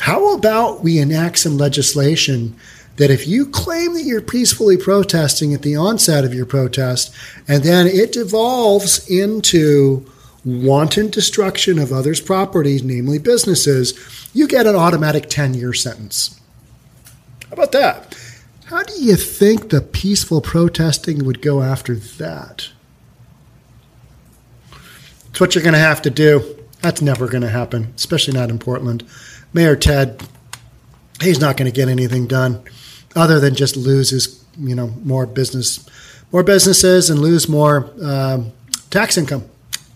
How 0.00 0.34
about 0.34 0.82
we 0.82 0.98
enact 0.98 1.38
some 1.38 1.58
legislation 1.58 2.56
that 3.00 3.10
if 3.10 3.26
you 3.26 3.46
claim 3.46 3.94
that 3.94 4.02
you're 4.02 4.20
peacefully 4.20 4.76
protesting 4.76 5.54
at 5.54 5.62
the 5.62 5.74
onset 5.74 6.22
of 6.22 6.34
your 6.34 6.44
protest 6.44 7.10
and 7.48 7.64
then 7.64 7.86
it 7.86 8.12
devolves 8.12 9.08
into 9.08 10.04
wanton 10.44 11.08
destruction 11.08 11.78
of 11.78 11.94
others' 11.94 12.20
properties, 12.20 12.82
namely 12.82 13.18
businesses, 13.18 13.94
you 14.34 14.46
get 14.46 14.66
an 14.66 14.76
automatic 14.76 15.30
10 15.30 15.54
year 15.54 15.72
sentence. 15.72 16.38
How 17.48 17.54
about 17.54 17.72
that? 17.72 18.14
How 18.66 18.82
do 18.82 18.92
you 19.02 19.16
think 19.16 19.70
the 19.70 19.80
peaceful 19.80 20.42
protesting 20.42 21.24
would 21.24 21.40
go 21.40 21.62
after 21.62 21.94
that? 21.94 22.68
It's 25.30 25.40
what 25.40 25.54
you're 25.54 25.64
going 25.64 25.72
to 25.72 25.80
have 25.80 26.02
to 26.02 26.10
do. 26.10 26.54
That's 26.82 27.00
never 27.00 27.28
going 27.28 27.44
to 27.44 27.48
happen, 27.48 27.94
especially 27.96 28.34
not 28.34 28.50
in 28.50 28.58
Portland. 28.58 29.08
Mayor 29.54 29.74
Ted, 29.74 30.22
he's 31.22 31.40
not 31.40 31.56
going 31.56 31.72
to 31.72 31.74
get 31.74 31.88
anything 31.88 32.26
done 32.26 32.62
other 33.16 33.40
than 33.40 33.54
just 33.54 33.76
lose 33.76 34.10
his, 34.10 34.44
you 34.58 34.74
know, 34.74 34.88
more 35.04 35.26
business, 35.26 35.88
more 36.32 36.42
businesses 36.42 37.10
and 37.10 37.20
lose 37.20 37.48
more 37.48 37.90
um, 38.02 38.52
tax 38.90 39.16
income 39.16 39.44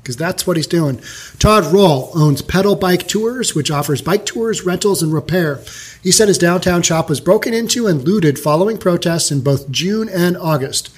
because 0.04 0.16
that's 0.18 0.46
what 0.46 0.58
he's 0.58 0.66
doing. 0.66 1.00
Todd 1.38 1.64
Roll 1.72 2.10
owns 2.14 2.42
Pedal 2.42 2.76
Bike 2.76 3.08
Tours, 3.08 3.54
which 3.54 3.70
offers 3.70 4.02
bike 4.02 4.26
tours, 4.26 4.66
rentals, 4.66 5.02
and 5.02 5.12
repair. 5.12 5.62
He 6.02 6.12
said 6.12 6.28
his 6.28 6.36
downtown 6.36 6.82
shop 6.82 7.08
was 7.08 7.20
broken 7.20 7.54
into 7.54 7.86
and 7.86 8.02
looted 8.02 8.38
following 8.38 8.76
protests 8.76 9.30
in 9.30 9.40
both 9.40 9.70
June 9.70 10.10
and 10.10 10.36
August. 10.36 10.90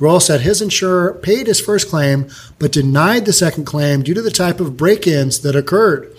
Roll 0.00 0.18
said 0.18 0.40
his 0.40 0.62
insurer 0.62 1.12
paid 1.12 1.46
his 1.46 1.60
first 1.60 1.88
claim 1.88 2.28
but 2.58 2.72
denied 2.72 3.26
the 3.26 3.32
second 3.32 3.64
claim 3.66 4.02
due 4.02 4.14
to 4.14 4.22
the 4.22 4.30
type 4.30 4.60
of 4.60 4.76
break-ins 4.76 5.40
that 5.40 5.54
occurred, 5.54 6.10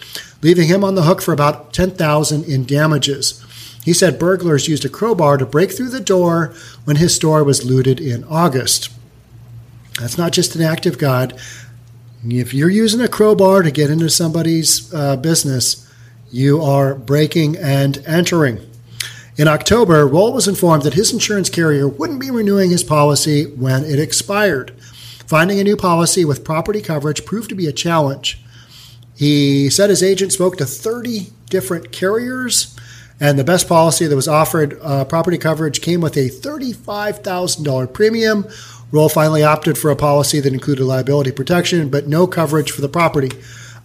leaving 0.42 0.68
him 0.68 0.84
on 0.84 0.96
the 0.96 1.04
hook 1.04 1.22
for 1.22 1.34
about 1.34 1.74
10,000 1.74 2.44
in 2.46 2.64
damages. 2.66 3.45
He 3.86 3.94
said 3.94 4.18
burglars 4.18 4.68
used 4.68 4.84
a 4.84 4.90
crowbar 4.90 5.38
to 5.38 5.46
break 5.46 5.72
through 5.72 5.90
the 5.90 6.00
door 6.00 6.56
when 6.86 6.96
his 6.96 7.14
store 7.14 7.44
was 7.44 7.64
looted 7.64 8.00
in 8.00 8.24
August. 8.24 8.90
That's 10.00 10.18
not 10.18 10.32
just 10.32 10.56
an 10.56 10.64
act 10.64 10.88
of 10.88 10.98
God. 10.98 11.40
If 12.28 12.52
you're 12.52 12.68
using 12.68 13.00
a 13.00 13.08
crowbar 13.08 13.62
to 13.62 13.70
get 13.70 13.92
into 13.92 14.10
somebody's 14.10 14.92
uh, 14.92 15.18
business, 15.18 15.88
you 16.32 16.64
are 16.64 16.96
breaking 16.96 17.58
and 17.58 18.04
entering. 18.08 18.60
In 19.38 19.48
October, 19.48 20.08
Roll 20.08 20.34
was 20.34 20.48
informed 20.48 20.82
that 20.82 20.96
his 20.96 21.14
insurance 21.14 21.52
carrier 21.52 21.88
wouldn't 21.88 22.20
be 22.20 22.32
renewing 22.32 22.72
his 22.72 22.84
policy 22.84 23.46
when 23.46 23.84
it 23.86 24.00
expired. 24.00 24.72
Finding 25.28 25.60
a 25.60 25.64
new 25.64 25.78
policy 25.78 26.26
with 26.26 26.44
property 26.44 26.82
coverage 26.82 27.24
proved 27.24 27.50
to 27.50 27.56
be 27.56 27.68
a 27.68 27.72
challenge. 27.72 28.42
He 29.16 29.70
said 29.70 29.92
his 29.92 30.02
agent 30.02 30.34
spoke 30.34 30.58
to 30.58 30.66
30 30.66 31.28
different 31.50 31.92
carriers, 31.92 32.75
and 33.20 33.40
the 33.40 33.44
best 33.44 33.68
policy 33.68 34.08
that 34.08 34.16
was 34.16 34.28
offered, 34.28 34.78
uh, 34.82 35.06
property 35.06 35.38
coverage, 35.38 35.82
came 35.82 36.02
with 36.02 36.18
a 36.18 36.30
$35,000 36.30 37.94
premium 37.94 38.46
Roll 38.92 39.10
finally 39.10 39.44
opted 39.44 39.78
for 39.78 39.92
a 39.92 39.96
policy 39.96 40.40
that 40.40 40.54
included 40.54 40.86
liability 40.86 41.32
protection, 41.32 41.90
but 41.90 42.08
no 42.08 42.28
coverage 42.28 42.72
for 42.72 42.82
the 42.82 42.90
property. 42.90 43.32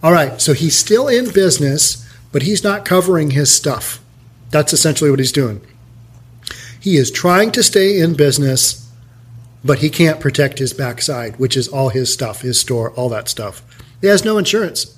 All 0.03 0.11
right, 0.11 0.39
so 0.39 0.53
he's 0.53 0.77
still 0.77 1.07
in 1.07 1.31
business, 1.31 2.07
but 2.31 2.43
he's 2.43 2.63
not 2.63 2.85
covering 2.85 3.31
his 3.31 3.51
stuff. 3.51 3.99
That's 4.51 4.73
essentially 4.73 5.09
what 5.09 5.19
he's 5.19 5.31
doing. 5.31 5.61
He 6.79 6.95
is 6.97 7.11
trying 7.11 7.51
to 7.51 7.61
stay 7.63 7.99
in 7.99 8.15
business, 8.15 8.89
but 9.63 9.79
he 9.79 9.89
can't 9.89 10.19
protect 10.19 10.59
his 10.59 10.73
backside, 10.73 11.37
which 11.37 11.57
is 11.57 11.67
all 11.67 11.89
his 11.89 12.13
stuff, 12.13 12.41
his 12.41 12.59
store, 12.59 12.91
all 12.91 13.09
that 13.09 13.27
stuff. 13.27 13.63
He 14.01 14.07
has 14.07 14.25
no 14.25 14.37
insurance. 14.37 14.97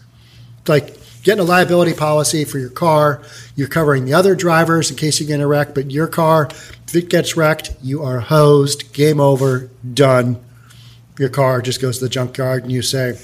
It's 0.59 0.69
like 0.69 0.95
getting 1.23 1.41
a 1.41 1.47
liability 1.47 1.93
policy 1.93 2.43
for 2.45 2.59
your 2.59 2.69
car. 2.69 3.21
You're 3.55 3.67
covering 3.67 4.05
the 4.05 4.13
other 4.13 4.35
drivers 4.35 4.91
in 4.91 4.97
case 4.97 5.19
you 5.19 5.25
get 5.25 5.35
in 5.35 5.41
a 5.41 5.47
wreck, 5.47 5.73
but 5.73 5.89
your 5.89 6.07
car, 6.07 6.49
if 6.87 6.95
it 6.95 7.09
gets 7.09 7.35
wrecked, 7.35 7.73
you 7.81 8.03
are 8.03 8.19
hosed, 8.19 8.93
game 8.93 9.19
over, 9.19 9.69
done. 9.93 10.43
Your 11.17 11.29
car 11.29 11.61
just 11.61 11.81
goes 11.81 11.99
to 11.99 12.05
the 12.05 12.09
junkyard 12.09 12.63
and 12.63 12.71
you 12.71 12.81
say, 12.81 13.17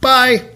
bye. 0.00 0.50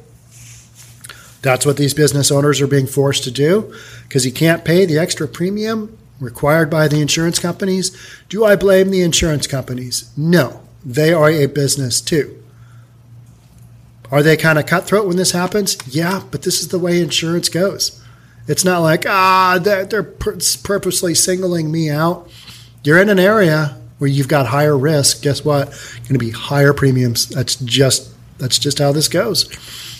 That's 1.40 1.66
what 1.66 1.76
these 1.76 1.94
business 1.94 2.30
owners 2.30 2.60
are 2.60 2.68
being 2.68 2.86
forced 2.86 3.24
to 3.24 3.30
do 3.30 3.74
because 4.04 4.22
he 4.22 4.30
can't 4.30 4.64
pay 4.64 4.86
the 4.86 4.98
extra 4.98 5.26
premium 5.26 5.98
required 6.20 6.70
by 6.70 6.86
the 6.86 7.00
insurance 7.00 7.38
companies. 7.38 7.96
Do 8.28 8.44
I 8.44 8.54
blame 8.54 8.90
the 8.90 9.02
insurance 9.02 9.46
companies? 9.46 10.10
No, 10.16 10.60
they 10.84 11.12
are 11.12 11.30
a 11.30 11.46
business 11.46 12.00
too. 12.00 12.41
Are 14.12 14.22
they 14.22 14.36
kind 14.36 14.58
of 14.58 14.66
cutthroat 14.66 15.08
when 15.08 15.16
this 15.16 15.32
happens? 15.32 15.76
Yeah, 15.88 16.22
but 16.30 16.42
this 16.42 16.60
is 16.60 16.68
the 16.68 16.78
way 16.78 17.00
insurance 17.00 17.48
goes. 17.48 18.00
It's 18.46 18.64
not 18.64 18.80
like, 18.80 19.06
ah, 19.06 19.58
they're, 19.60 19.86
they're 19.86 20.02
purposely 20.02 21.14
singling 21.14 21.72
me 21.72 21.88
out. 21.90 22.30
You're 22.84 23.00
in 23.00 23.08
an 23.08 23.18
area 23.18 23.78
where 23.98 24.10
you've 24.10 24.28
got 24.28 24.46
higher 24.46 24.76
risk. 24.76 25.22
Guess 25.22 25.44
what? 25.44 25.68
Going 26.02 26.12
to 26.12 26.18
be 26.18 26.30
higher 26.30 26.74
premiums. 26.74 27.28
That's 27.28 27.56
just 27.56 28.10
that's 28.38 28.58
just 28.58 28.80
how 28.80 28.90
this 28.90 29.06
goes. 29.06 29.48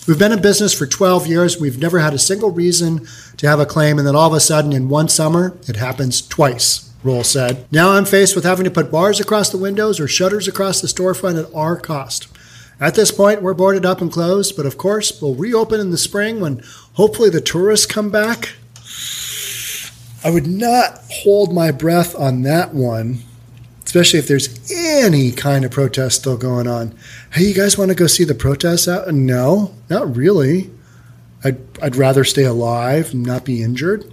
We've 0.09 0.19
been 0.19 0.33
in 0.33 0.43
business 0.43 0.75
for 0.75 0.85
12 0.85 1.29
years. 1.29 1.61
We've 1.61 1.79
never 1.79 2.01
had 2.01 2.13
a 2.13 2.19
single 2.19 2.51
reason 2.51 3.07
to 3.37 3.49
have 3.49 3.61
a 3.61 3.67
claim, 3.67 3.99
and 3.99 4.07
then 4.07 4.17
all 4.17 4.27
of 4.27 4.33
a 4.33 4.41
sudden, 4.41 4.73
in 4.73 4.89
one 4.89 5.09
summer, 5.09 5.57
it 5.69 5.77
happens 5.77 6.21
twice. 6.21 6.91
Roll 7.05 7.23
said. 7.23 7.67
Now 7.71 7.91
I'm 7.91 8.05
faced 8.05 8.35
with 8.35 8.45
having 8.45 8.65
to 8.65 8.71
put 8.71 8.91
bars 8.91 9.21
across 9.21 9.51
the 9.51 9.59
windows 9.59 10.01
or 10.01 10.09
shutters 10.09 10.49
across 10.49 10.81
the 10.81 10.89
storefront 10.89 11.41
at 11.41 11.55
our 11.55 11.77
cost. 11.77 12.27
At 12.83 12.97
this 12.97 13.13
point, 13.13 13.43
we're 13.43 13.55
boarded 13.55 13.87
up 13.87 14.01
and 14.01 14.11
closed, 14.11 14.57
but 14.57 14.67
of 14.67 14.77
course, 14.77 15.23
we'll 15.23 15.37
reopen 15.37 15.79
in 15.79 15.93
the 15.93 15.97
spring 15.97 16.41
when 16.41 16.65
hopefully 16.95 17.31
the 17.31 17.41
tourists 17.41 17.87
come 17.87 18.11
back. 18.11 18.55
I 20.25 20.31
would 20.31 20.49
not 20.49 21.01
hold 21.09 21.55
my 21.55 21.71
breath 21.71 22.17
on 22.17 22.43
that 22.43 22.75
one, 22.75 23.21
especially 23.85 24.19
if 24.19 24.27
there's 24.27 24.69
any 24.73 25.31
kind 25.31 25.65
of 25.65 25.71
protest 25.71 26.23
still 26.23 26.37
going 26.37 26.67
on. 26.67 26.93
Hey, 27.31 27.45
you 27.45 27.55
guys 27.55 27.79
want 27.79 27.91
to 27.93 27.95
go 27.95 28.09
see 28.09 28.25
the 28.25 28.35
protests 28.35 28.89
out? 28.89 29.15
No, 29.15 29.77
not 29.89 30.17
really. 30.17 30.69
I'd, 31.45 31.59
I'd 31.81 31.95
rather 31.95 32.25
stay 32.25 32.45
alive 32.45 33.13
and 33.13 33.23
not 33.23 33.45
be 33.45 33.63
injured. 33.63 34.13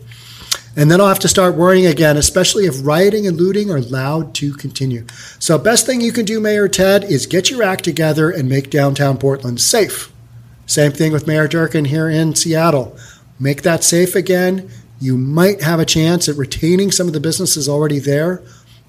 And 0.75 0.89
then 0.89 1.01
I'll 1.01 1.08
have 1.08 1.19
to 1.19 1.27
start 1.27 1.55
worrying 1.55 1.86
again, 1.86 2.15
especially 2.15 2.65
if 2.65 2.86
rioting 2.86 3.27
and 3.27 3.38
looting 3.38 3.71
are 3.71 3.77
allowed 3.77 4.34
to 4.36 4.53
continue. 4.53 5.05
So, 5.39 5.58
best 5.58 5.86
thing 5.86 6.01
you 6.01 6.12
can 6.12 6.25
do, 6.25 6.39
Mayor 6.39 6.67
Ted, 6.67 7.03
is 7.03 7.25
get 7.25 7.49
your 7.49 7.63
act 7.63 7.84
together 7.84 8.29
and 8.29 8.47
make 8.47 8.69
downtown 8.69 9.17
Portland 9.17 9.60
safe. 9.60 10.12
Same 10.65 10.91
thing 10.91 11.12
with 11.12 11.27
Mayor 11.27 11.47
Durkan 11.47 11.88
here 11.88 12.08
in 12.08 12.36
Seattle. 12.36 12.95
Make 13.39 13.63
that 13.63 13.84
safe 13.84 14.15
again. 14.15 14.69
You 14.99 15.17
might 15.17 15.63
have 15.63 15.79
a 15.79 15.86
chance 15.86 16.29
at 16.29 16.36
retaining 16.36 16.91
some 16.91 17.08
of 17.08 17.13
the 17.13 17.19
businesses 17.19 17.67
already 17.67 17.99
there 17.99 18.43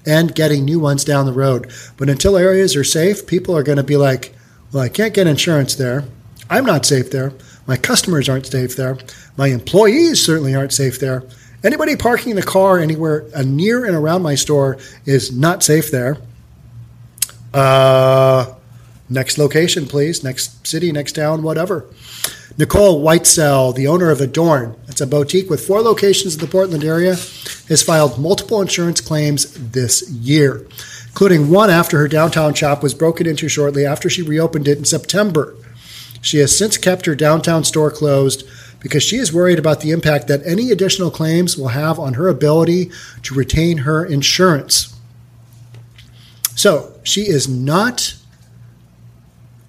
and 0.05 0.35
getting 0.35 0.65
new 0.65 0.79
ones 0.79 1.03
down 1.03 1.25
the 1.25 1.33
road. 1.33 1.71
But 1.97 2.09
until 2.09 2.37
areas 2.37 2.75
are 2.75 2.83
safe, 2.83 3.25
people 3.25 3.55
are 3.55 3.63
going 3.63 3.77
to 3.77 3.83
be 3.83 3.97
like, 3.97 4.35
well, 4.71 4.83
I 4.83 4.89
can't 4.89 5.13
get 5.13 5.27
insurance 5.27 5.75
there. 5.75 6.05
I'm 6.49 6.65
not 6.65 6.85
safe 6.85 7.11
there. 7.11 7.33
My 7.65 7.77
customers 7.77 8.27
aren't 8.27 8.47
safe 8.47 8.75
there. 8.75 8.97
My 9.37 9.47
employees 9.47 10.23
certainly 10.23 10.53
aren't 10.53 10.73
safe 10.73 10.99
there. 10.99 11.23
Anybody 11.63 11.95
parking 11.95 12.35
the 12.35 12.41
car 12.41 12.79
anywhere 12.79 13.25
uh, 13.35 13.43
near 13.43 13.85
and 13.85 13.95
around 13.95 14.23
my 14.23 14.35
store 14.35 14.77
is 15.05 15.31
not 15.31 15.61
safe 15.63 15.91
there. 15.91 16.17
Uh, 17.53 18.53
next 19.09 19.37
location, 19.37 19.85
please. 19.85 20.23
Next 20.23 20.65
city, 20.65 20.91
next 20.91 21.13
town, 21.13 21.43
whatever. 21.43 21.85
Nicole 22.57 23.03
Whitesell, 23.03 23.73
the 23.75 23.87
owner 23.87 24.09
of 24.09 24.19
Adorn, 24.19 24.75
it's 24.87 25.01
a 25.01 25.07
boutique 25.07 25.49
with 25.49 25.65
four 25.65 25.81
locations 25.81 26.33
in 26.33 26.41
the 26.41 26.47
Portland 26.47 26.83
area, 26.83 27.15
has 27.69 27.83
filed 27.83 28.19
multiple 28.19 28.61
insurance 28.61 28.99
claims 28.99 29.53
this 29.71 30.09
year, 30.09 30.67
including 31.07 31.49
one 31.49 31.69
after 31.69 31.97
her 31.99 32.07
downtown 32.07 32.53
shop 32.53 32.83
was 32.83 32.93
broken 32.93 33.25
into 33.25 33.47
shortly 33.47 33.85
after 33.85 34.09
she 34.09 34.21
reopened 34.21 34.67
it 34.67 34.77
in 34.77 34.85
September. 34.85 35.55
She 36.21 36.39
has 36.39 36.57
since 36.57 36.77
kept 36.77 37.05
her 37.05 37.15
downtown 37.15 37.63
store 37.63 37.89
closed 37.89 38.43
because 38.81 39.03
she 39.03 39.15
is 39.15 39.31
worried 39.31 39.59
about 39.59 39.79
the 39.79 39.91
impact 39.91 40.27
that 40.27 40.45
any 40.45 40.71
additional 40.71 41.09
claims 41.09 41.57
will 41.57 41.69
have 41.69 41.97
on 41.97 42.15
her 42.15 42.27
ability 42.27 42.91
to 43.23 43.33
retain 43.33 43.79
her 43.79 44.03
insurance. 44.03 44.93
So 46.55 46.93
she 47.03 47.21
is 47.21 47.47
not 47.47 48.15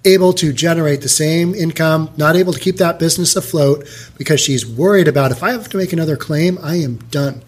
able 0.05 0.33
to 0.33 0.51
generate 0.51 1.01
the 1.01 1.09
same 1.09 1.55
income, 1.55 2.09
not 2.17 2.35
able 2.35 2.51
to 2.51 2.59
keep 2.59 2.77
that 2.77 2.99
business 2.99 3.35
afloat 3.35 3.87
because 4.17 4.41
she's 4.41 4.65
worried 4.65 5.07
about 5.07 5.31
if 5.31 5.41
I 5.41 5.51
have 5.51 5.69
to 5.69 5.77
make 5.77 5.93
another 5.93 6.17
claim, 6.17 6.59
I 6.61 6.75
am 6.75 6.97
done. 7.09 7.41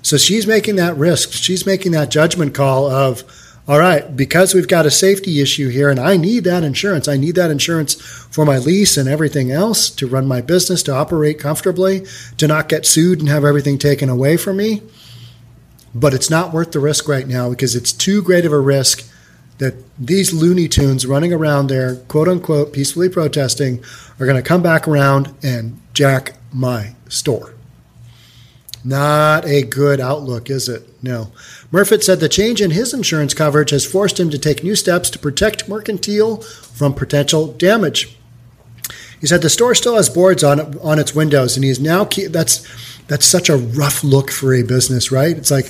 So 0.00 0.16
she's 0.16 0.46
making 0.46 0.76
that 0.76 0.96
risk. 0.96 1.32
She's 1.32 1.64
making 1.64 1.92
that 1.92 2.10
judgment 2.10 2.54
call 2.54 2.90
of, 2.90 3.22
all 3.68 3.78
right, 3.78 4.16
because 4.16 4.54
we've 4.54 4.66
got 4.66 4.86
a 4.86 4.90
safety 4.90 5.40
issue 5.40 5.68
here 5.68 5.88
and 5.88 6.00
I 6.00 6.16
need 6.16 6.44
that 6.44 6.64
insurance, 6.64 7.06
I 7.06 7.16
need 7.16 7.36
that 7.36 7.50
insurance 7.50 7.94
for 7.94 8.44
my 8.44 8.58
lease 8.58 8.96
and 8.96 9.08
everything 9.08 9.52
else 9.52 9.88
to 9.90 10.08
run 10.08 10.26
my 10.26 10.40
business, 10.40 10.82
to 10.84 10.94
operate 10.94 11.38
comfortably, 11.38 12.04
to 12.38 12.48
not 12.48 12.68
get 12.68 12.86
sued 12.86 13.20
and 13.20 13.28
have 13.28 13.44
everything 13.44 13.78
taken 13.78 14.08
away 14.08 14.36
from 14.36 14.56
me. 14.56 14.82
But 15.94 16.12
it's 16.12 16.30
not 16.30 16.52
worth 16.52 16.72
the 16.72 16.80
risk 16.80 17.06
right 17.06 17.28
now 17.28 17.50
because 17.50 17.76
it's 17.76 17.92
too 17.92 18.20
great 18.22 18.44
of 18.44 18.52
a 18.52 18.58
risk 18.58 19.08
that 19.58 19.74
these 19.96 20.32
Looney 20.32 20.66
Tunes 20.66 21.06
running 21.06 21.32
around 21.32 21.68
there, 21.68 21.96
quote 21.96 22.26
unquote, 22.26 22.72
peacefully 22.72 23.08
protesting, 23.08 23.84
are 24.18 24.26
going 24.26 24.42
to 24.42 24.42
come 24.42 24.62
back 24.62 24.88
around 24.88 25.32
and 25.42 25.80
jack 25.94 26.36
my 26.52 26.96
store. 27.08 27.54
Not 28.84 29.44
a 29.44 29.62
good 29.62 30.00
outlook, 30.00 30.50
is 30.50 30.68
it? 30.68 30.88
No. 31.02 31.30
Murfitt 31.72 32.04
said 32.04 32.20
the 32.20 32.28
change 32.28 32.60
in 32.60 32.70
his 32.70 32.92
insurance 32.92 33.32
coverage 33.32 33.70
has 33.70 33.86
forced 33.86 34.20
him 34.20 34.28
to 34.30 34.38
take 34.38 34.62
new 34.62 34.76
steps 34.76 35.08
to 35.10 35.18
protect 35.18 35.68
Mercantile 35.68 36.42
from 36.42 36.92
potential 36.92 37.46
damage. 37.54 38.16
He 39.20 39.26
said 39.26 39.40
the 39.40 39.48
store 39.48 39.74
still 39.74 39.96
has 39.96 40.10
boards 40.10 40.44
on 40.44 40.78
on 40.80 40.98
its 40.98 41.14
windows, 41.14 41.56
and 41.56 41.64
he's 41.64 41.80
now 41.80 42.04
that's 42.04 42.66
that's 43.06 43.24
such 43.24 43.48
a 43.48 43.56
rough 43.56 44.04
look 44.04 44.30
for 44.30 44.52
a 44.52 44.62
business, 44.62 45.10
right? 45.10 45.36
It's 45.36 45.50
like, 45.50 45.66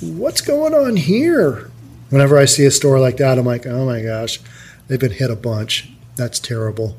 what's 0.00 0.42
going 0.42 0.74
on 0.74 0.96
here? 0.96 1.70
Whenever 2.10 2.36
I 2.36 2.44
see 2.44 2.66
a 2.66 2.70
store 2.70 2.98
like 2.98 3.18
that, 3.18 3.38
I'm 3.38 3.46
like, 3.46 3.66
oh 3.66 3.86
my 3.86 4.02
gosh, 4.02 4.40
they've 4.86 5.00
been 5.00 5.12
hit 5.12 5.30
a 5.30 5.36
bunch. 5.36 5.90
That's 6.16 6.40
terrible. 6.40 6.96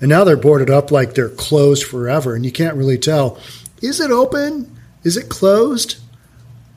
And 0.00 0.08
now 0.08 0.24
they're 0.24 0.36
boarded 0.36 0.70
up 0.70 0.90
like 0.90 1.14
they're 1.14 1.28
closed 1.28 1.84
forever, 1.84 2.34
and 2.34 2.44
you 2.44 2.50
can't 2.50 2.76
really 2.76 2.98
tell. 2.98 3.38
Is 3.82 4.00
it 4.00 4.10
open? 4.10 4.74
Is 5.04 5.16
it 5.16 5.28
closed? 5.28 5.96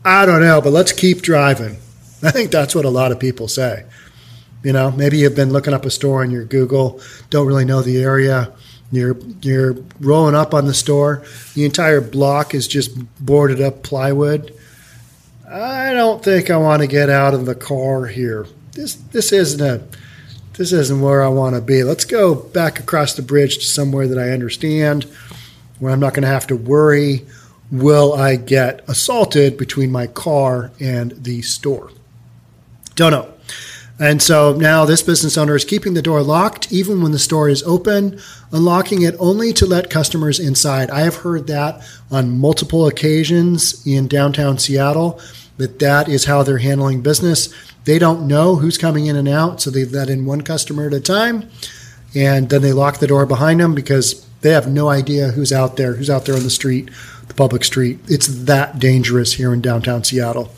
I 0.08 0.26
don't 0.26 0.40
know, 0.40 0.62
but 0.62 0.72
let's 0.72 0.94
keep 0.94 1.22
driving. 1.22 1.74
I 2.24 2.32
think 2.32 2.50
that's 2.50 2.74
what 2.74 2.86
a 2.86 2.90
lot 2.90 3.12
of 3.12 3.20
people 3.20 3.50
say. 3.50 3.84
You 4.64 4.72
know, 4.72 4.90
maybe 4.90 5.18
you've 5.18 5.36
been 5.36 5.52
looking 5.52 5.74
up 5.74 5.84
a 5.84 5.90
store 5.92 6.24
on 6.24 6.32
your 6.32 6.46
Google, 6.46 7.02
don't 7.30 7.46
really 7.46 7.66
know 7.66 7.82
the 7.82 8.02
area. 8.02 8.54
You're 8.90 9.18
you're 9.42 9.76
rolling 10.00 10.34
up 10.34 10.54
on 10.54 10.66
the 10.66 10.74
store. 10.74 11.26
The 11.56 11.66
entire 11.66 12.00
block 12.00 12.54
is 12.54 12.70
just 12.70 12.98
boarded 13.20 13.60
up 13.60 13.84
plywood. 13.84 14.54
I 15.46 15.92
don't 15.92 16.24
think 16.24 16.50
I 16.50 16.56
want 16.56 16.84
to 16.84 16.88
get 16.88 17.10
out 17.10 17.34
of 17.34 17.46
the 17.46 17.54
car 17.54 18.06
here. 18.06 18.48
This 18.72 18.94
this 18.96 19.34
isn't 19.34 19.60
a 19.60 19.86
this 20.54 20.72
isn't 20.72 21.02
where 21.02 21.22
I 21.22 21.28
want 21.28 21.56
to 21.56 21.62
be. 21.62 21.84
Let's 21.84 22.06
go 22.06 22.34
back 22.34 22.80
across 22.80 23.14
the 23.14 23.24
bridge 23.24 23.58
to 23.58 23.66
somewhere 23.66 24.08
that 24.08 24.18
I 24.18 24.30
understand, 24.30 25.04
where 25.80 25.92
I'm 25.92 26.00
not 26.00 26.14
going 26.14 26.24
to 26.24 26.30
have 26.30 26.48
to 26.48 26.56
worry 26.56 27.26
will 27.72 28.14
I 28.14 28.36
get 28.36 28.88
assaulted 28.88 29.58
between 29.58 29.92
my 29.92 30.08
car 30.08 30.72
and 30.80 31.12
the 31.24 31.42
store? 31.42 31.92
Don't 32.96 33.12
know. 33.12 33.34
And 34.00 34.22
so 34.22 34.54
now 34.54 34.86
this 34.86 35.02
business 35.02 35.38
owner 35.38 35.56
is 35.56 35.66
keeping 35.66 35.96
the 35.96 36.04
door 36.04 36.22
locked 36.22 36.72
even 36.72 37.02
when 37.02 37.12
the 37.12 37.20
store 37.20 37.50
is 37.50 37.64
open, 37.64 38.20
unlocking 38.52 39.02
it 39.02 39.16
only 39.18 39.54
to 39.54 39.66
let 39.66 39.90
customers 39.90 40.40
inside. 40.40 40.92
I 40.92 41.02
have 41.02 41.18
heard 41.18 41.48
that 41.48 41.84
on 42.12 42.38
multiple 42.38 42.86
occasions 42.86 43.86
in 43.88 44.08
downtown 44.08 44.60
Seattle 44.60 45.20
that 45.58 45.80
that 45.80 46.08
is 46.08 46.26
how 46.26 46.44
they're 46.44 46.60
handling 46.60 47.02
business. 47.02 47.52
They 47.86 47.98
don't 47.98 48.28
know 48.28 48.58
who's 48.58 48.78
coming 48.78 49.08
in 49.08 49.16
and 49.16 49.28
out, 49.28 49.62
so 49.62 49.72
they 49.72 49.86
let 49.86 50.10
in 50.10 50.26
one 50.26 50.42
customer 50.42 50.88
at 50.88 50.94
a 50.94 51.00
time 51.00 51.50
and 52.14 52.50
then 52.50 52.62
they 52.62 52.74
lock 52.74 53.00
the 53.00 53.08
door 53.08 53.26
behind 53.26 53.60
them 53.60 53.74
because 53.74 54.28
they 54.42 54.52
have 54.52 54.68
no 54.68 54.90
idea 54.90 55.30
who's 55.30 55.52
out 55.52 55.76
there, 55.76 55.96
who's 55.96 56.10
out 56.10 56.26
there 56.26 56.36
on 56.36 56.44
the 56.44 56.52
street 56.52 56.90
the 57.28 57.34
public 57.34 57.64
street. 57.64 58.00
It's 58.08 58.28
that 58.46 58.80
dangerous 58.80 59.34
here 59.34 59.54
in 59.54 59.62
downtown 59.62 60.04
Seattle. 60.04 60.52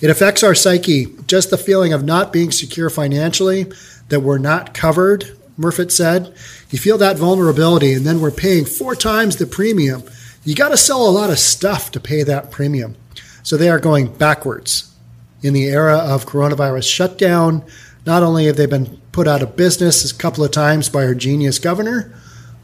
It 0.00 0.10
affects 0.10 0.42
our 0.42 0.54
psyche, 0.54 1.06
just 1.26 1.50
the 1.50 1.58
feeling 1.58 1.92
of 1.92 2.04
not 2.04 2.32
being 2.32 2.50
secure 2.50 2.90
financially, 2.90 3.72
that 4.08 4.20
we're 4.20 4.38
not 4.38 4.74
covered, 4.74 5.36
Murfitt 5.58 5.90
said. 5.90 6.34
You 6.70 6.78
feel 6.78 6.98
that 6.98 7.16
vulnerability, 7.16 7.92
and 7.94 8.04
then 8.04 8.20
we're 8.20 8.30
paying 8.30 8.64
four 8.64 8.94
times 8.94 9.36
the 9.36 9.46
premium. 9.46 10.02
You 10.44 10.54
got 10.54 10.70
to 10.70 10.76
sell 10.76 11.06
a 11.06 11.10
lot 11.10 11.30
of 11.30 11.38
stuff 11.38 11.90
to 11.92 12.00
pay 12.00 12.22
that 12.22 12.50
premium. 12.50 12.96
So 13.42 13.56
they 13.56 13.68
are 13.68 13.78
going 13.78 14.12
backwards. 14.12 14.94
In 15.42 15.52
the 15.52 15.64
era 15.64 15.98
of 15.98 16.26
coronavirus 16.26 16.90
shutdown, 16.90 17.64
not 18.06 18.22
only 18.22 18.46
have 18.46 18.56
they 18.56 18.66
been 18.66 19.00
put 19.12 19.28
out 19.28 19.42
of 19.42 19.56
business 19.56 20.10
a 20.10 20.14
couple 20.14 20.44
of 20.44 20.50
times 20.50 20.88
by 20.88 21.04
our 21.04 21.14
genius 21.14 21.58
governor, 21.58 22.14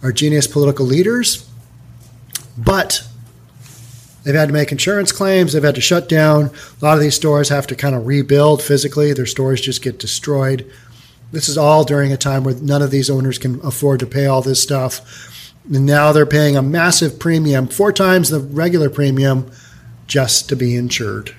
our 0.02 0.12
genius 0.12 0.46
political 0.46 0.86
leaders, 0.86 1.48
but 2.56 3.06
They've 4.22 4.34
had 4.34 4.48
to 4.48 4.52
make 4.52 4.70
insurance 4.70 5.12
claims. 5.12 5.52
They've 5.52 5.62
had 5.62 5.74
to 5.76 5.80
shut 5.80 6.08
down. 6.08 6.50
A 6.80 6.84
lot 6.84 6.94
of 6.94 7.00
these 7.00 7.14
stores 7.14 7.48
have 7.48 7.66
to 7.68 7.74
kind 7.74 7.94
of 7.94 8.06
rebuild 8.06 8.62
physically. 8.62 9.12
Their 9.12 9.26
stores 9.26 9.60
just 9.60 9.82
get 9.82 9.98
destroyed. 9.98 10.70
This 11.32 11.48
is 11.48 11.56
all 11.56 11.84
during 11.84 12.12
a 12.12 12.16
time 12.16 12.44
where 12.44 12.54
none 12.54 12.82
of 12.82 12.90
these 12.90 13.08
owners 13.08 13.38
can 13.38 13.60
afford 13.64 14.00
to 14.00 14.06
pay 14.06 14.26
all 14.26 14.42
this 14.42 14.62
stuff. 14.62 15.52
And 15.72 15.86
now 15.86 16.12
they're 16.12 16.26
paying 16.26 16.56
a 16.56 16.62
massive 16.62 17.18
premium, 17.18 17.68
four 17.68 17.92
times 17.92 18.28
the 18.28 18.40
regular 18.40 18.90
premium, 18.90 19.50
just 20.06 20.48
to 20.48 20.56
be 20.56 20.74
insured. 20.74 21.34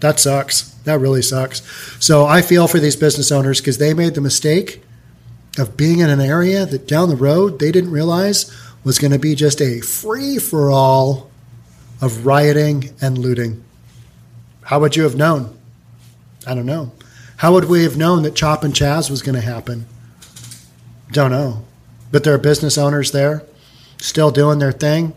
That 0.00 0.20
sucks. 0.20 0.72
That 0.84 0.98
really 0.98 1.22
sucks. 1.22 1.62
So 2.04 2.26
I 2.26 2.42
feel 2.42 2.68
for 2.68 2.78
these 2.78 2.96
business 2.96 3.32
owners 3.32 3.60
because 3.60 3.78
they 3.78 3.94
made 3.94 4.14
the 4.14 4.20
mistake 4.20 4.82
of 5.58 5.76
being 5.76 6.00
in 6.00 6.10
an 6.10 6.20
area 6.20 6.66
that 6.66 6.88
down 6.88 7.08
the 7.08 7.16
road 7.16 7.58
they 7.58 7.72
didn't 7.72 7.90
realize 7.90 8.52
was 8.84 8.98
going 8.98 9.12
to 9.12 9.18
be 9.18 9.34
just 9.34 9.60
a 9.60 9.80
free 9.80 10.38
for 10.38 10.70
all 10.70 11.30
of 12.02 12.26
rioting 12.26 12.90
and 13.00 13.16
looting. 13.16 13.64
How 14.64 14.80
would 14.80 14.96
you 14.96 15.04
have 15.04 15.16
known? 15.16 15.56
I 16.46 16.54
don't 16.54 16.66
know. 16.66 16.92
How 17.38 17.52
would 17.52 17.64
we 17.64 17.84
have 17.84 17.96
known 17.96 18.24
that 18.24 18.34
Chop 18.34 18.64
and 18.64 18.74
Chaz 18.74 19.08
was 19.08 19.22
going 19.22 19.36
to 19.36 19.40
happen? 19.40 19.86
Don't 21.12 21.30
know. 21.30 21.64
But 22.10 22.24
there 22.24 22.34
are 22.34 22.38
business 22.38 22.76
owners 22.76 23.12
there 23.12 23.44
still 23.98 24.30
doing 24.30 24.58
their 24.58 24.72
thing, 24.72 25.14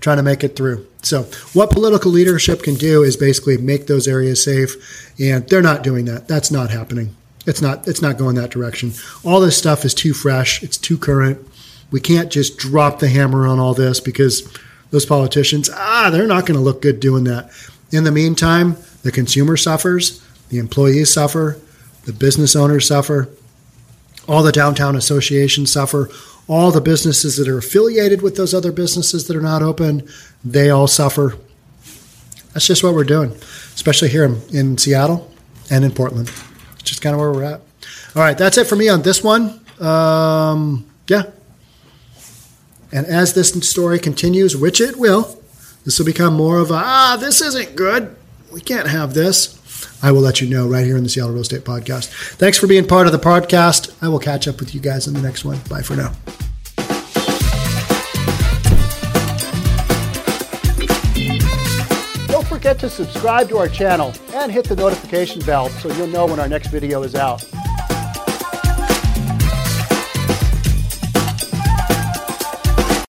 trying 0.00 0.16
to 0.16 0.22
make 0.22 0.44
it 0.44 0.56
through. 0.56 0.86
So, 1.02 1.24
what 1.52 1.70
political 1.70 2.10
leadership 2.10 2.62
can 2.62 2.74
do 2.74 3.02
is 3.02 3.16
basically 3.16 3.58
make 3.58 3.86
those 3.86 4.06
areas 4.06 4.42
safe, 4.42 5.12
and 5.18 5.48
they're 5.48 5.62
not 5.62 5.82
doing 5.82 6.04
that. 6.04 6.28
That's 6.28 6.50
not 6.50 6.70
happening. 6.70 7.16
It's 7.46 7.62
not. 7.62 7.88
It's 7.88 8.02
not 8.02 8.18
going 8.18 8.36
that 8.36 8.50
direction. 8.50 8.92
All 9.24 9.40
this 9.40 9.56
stuff 9.56 9.84
is 9.84 9.94
too 9.94 10.12
fresh. 10.12 10.62
It's 10.62 10.76
too 10.76 10.98
current. 10.98 11.46
We 11.90 12.00
can't 12.00 12.30
just 12.30 12.58
drop 12.58 12.98
the 12.98 13.08
hammer 13.08 13.46
on 13.46 13.58
all 13.58 13.74
this 13.74 13.98
because 13.98 14.46
those 14.90 15.06
politicians, 15.06 15.70
ah, 15.72 16.10
they're 16.12 16.26
not 16.26 16.46
going 16.46 16.58
to 16.58 16.64
look 16.64 16.82
good 16.82 17.00
doing 17.00 17.24
that. 17.24 17.50
In 17.92 18.04
the 18.04 18.12
meantime, 18.12 18.76
the 19.02 19.12
consumer 19.12 19.56
suffers, 19.56 20.24
the 20.48 20.58
employees 20.58 21.12
suffer, 21.12 21.58
the 22.04 22.12
business 22.12 22.56
owners 22.56 22.86
suffer, 22.86 23.28
all 24.28 24.42
the 24.42 24.52
downtown 24.52 24.96
associations 24.96 25.72
suffer, 25.72 26.08
all 26.48 26.70
the 26.70 26.80
businesses 26.80 27.36
that 27.36 27.48
are 27.48 27.58
affiliated 27.58 28.22
with 28.22 28.36
those 28.36 28.52
other 28.52 28.72
businesses 28.72 29.26
that 29.26 29.36
are 29.36 29.40
not 29.40 29.62
open, 29.62 30.08
they 30.44 30.70
all 30.70 30.86
suffer. 30.86 31.36
That's 32.52 32.66
just 32.66 32.82
what 32.82 32.94
we're 32.94 33.04
doing, 33.04 33.30
especially 33.74 34.08
here 34.08 34.24
in, 34.24 34.42
in 34.52 34.78
Seattle 34.78 35.30
and 35.70 35.84
in 35.84 35.92
Portland. 35.92 36.30
It's 36.74 36.82
just 36.82 37.02
kind 37.02 37.14
of 37.14 37.20
where 37.20 37.30
we're 37.30 37.44
at. 37.44 37.60
All 38.16 38.22
right, 38.22 38.36
that's 38.36 38.58
it 38.58 38.66
for 38.66 38.76
me 38.76 38.88
on 38.88 39.02
this 39.02 39.22
one. 39.22 39.60
Um, 39.80 40.90
yeah, 41.06 41.24
and 42.92 43.06
as 43.06 43.34
this 43.34 43.50
story 43.68 43.98
continues, 43.98 44.56
which 44.56 44.80
it 44.80 44.96
will, 44.96 45.40
this 45.84 45.98
will 45.98 46.06
become 46.06 46.34
more 46.34 46.58
of 46.58 46.70
a, 46.70 46.74
ah, 46.74 47.16
this 47.18 47.40
isn't 47.40 47.76
good. 47.76 48.16
We 48.52 48.60
can't 48.60 48.88
have 48.88 49.14
this. 49.14 49.56
I 50.02 50.12
will 50.12 50.20
let 50.20 50.40
you 50.40 50.48
know 50.48 50.66
right 50.66 50.84
here 50.84 50.96
in 50.96 51.04
the 51.04 51.08
Seattle 51.08 51.32
Real 51.32 51.42
Estate 51.42 51.64
Podcast. 51.64 52.08
Thanks 52.36 52.58
for 52.58 52.66
being 52.66 52.86
part 52.86 53.06
of 53.06 53.12
the 53.12 53.18
podcast. 53.18 53.94
I 54.02 54.08
will 54.08 54.18
catch 54.18 54.48
up 54.48 54.60
with 54.60 54.74
you 54.74 54.80
guys 54.80 55.06
in 55.06 55.14
the 55.14 55.20
next 55.20 55.44
one. 55.44 55.58
Bye 55.68 55.82
for 55.82 55.94
now. 55.94 56.12
Don't 62.26 62.46
forget 62.46 62.78
to 62.80 62.90
subscribe 62.90 63.48
to 63.50 63.58
our 63.58 63.68
channel 63.68 64.12
and 64.34 64.50
hit 64.50 64.64
the 64.66 64.76
notification 64.76 65.40
bell 65.42 65.68
so 65.68 65.92
you'll 65.94 66.08
know 66.08 66.26
when 66.26 66.40
our 66.40 66.48
next 66.48 66.68
video 66.68 67.02
is 67.02 67.14
out. 67.14 67.44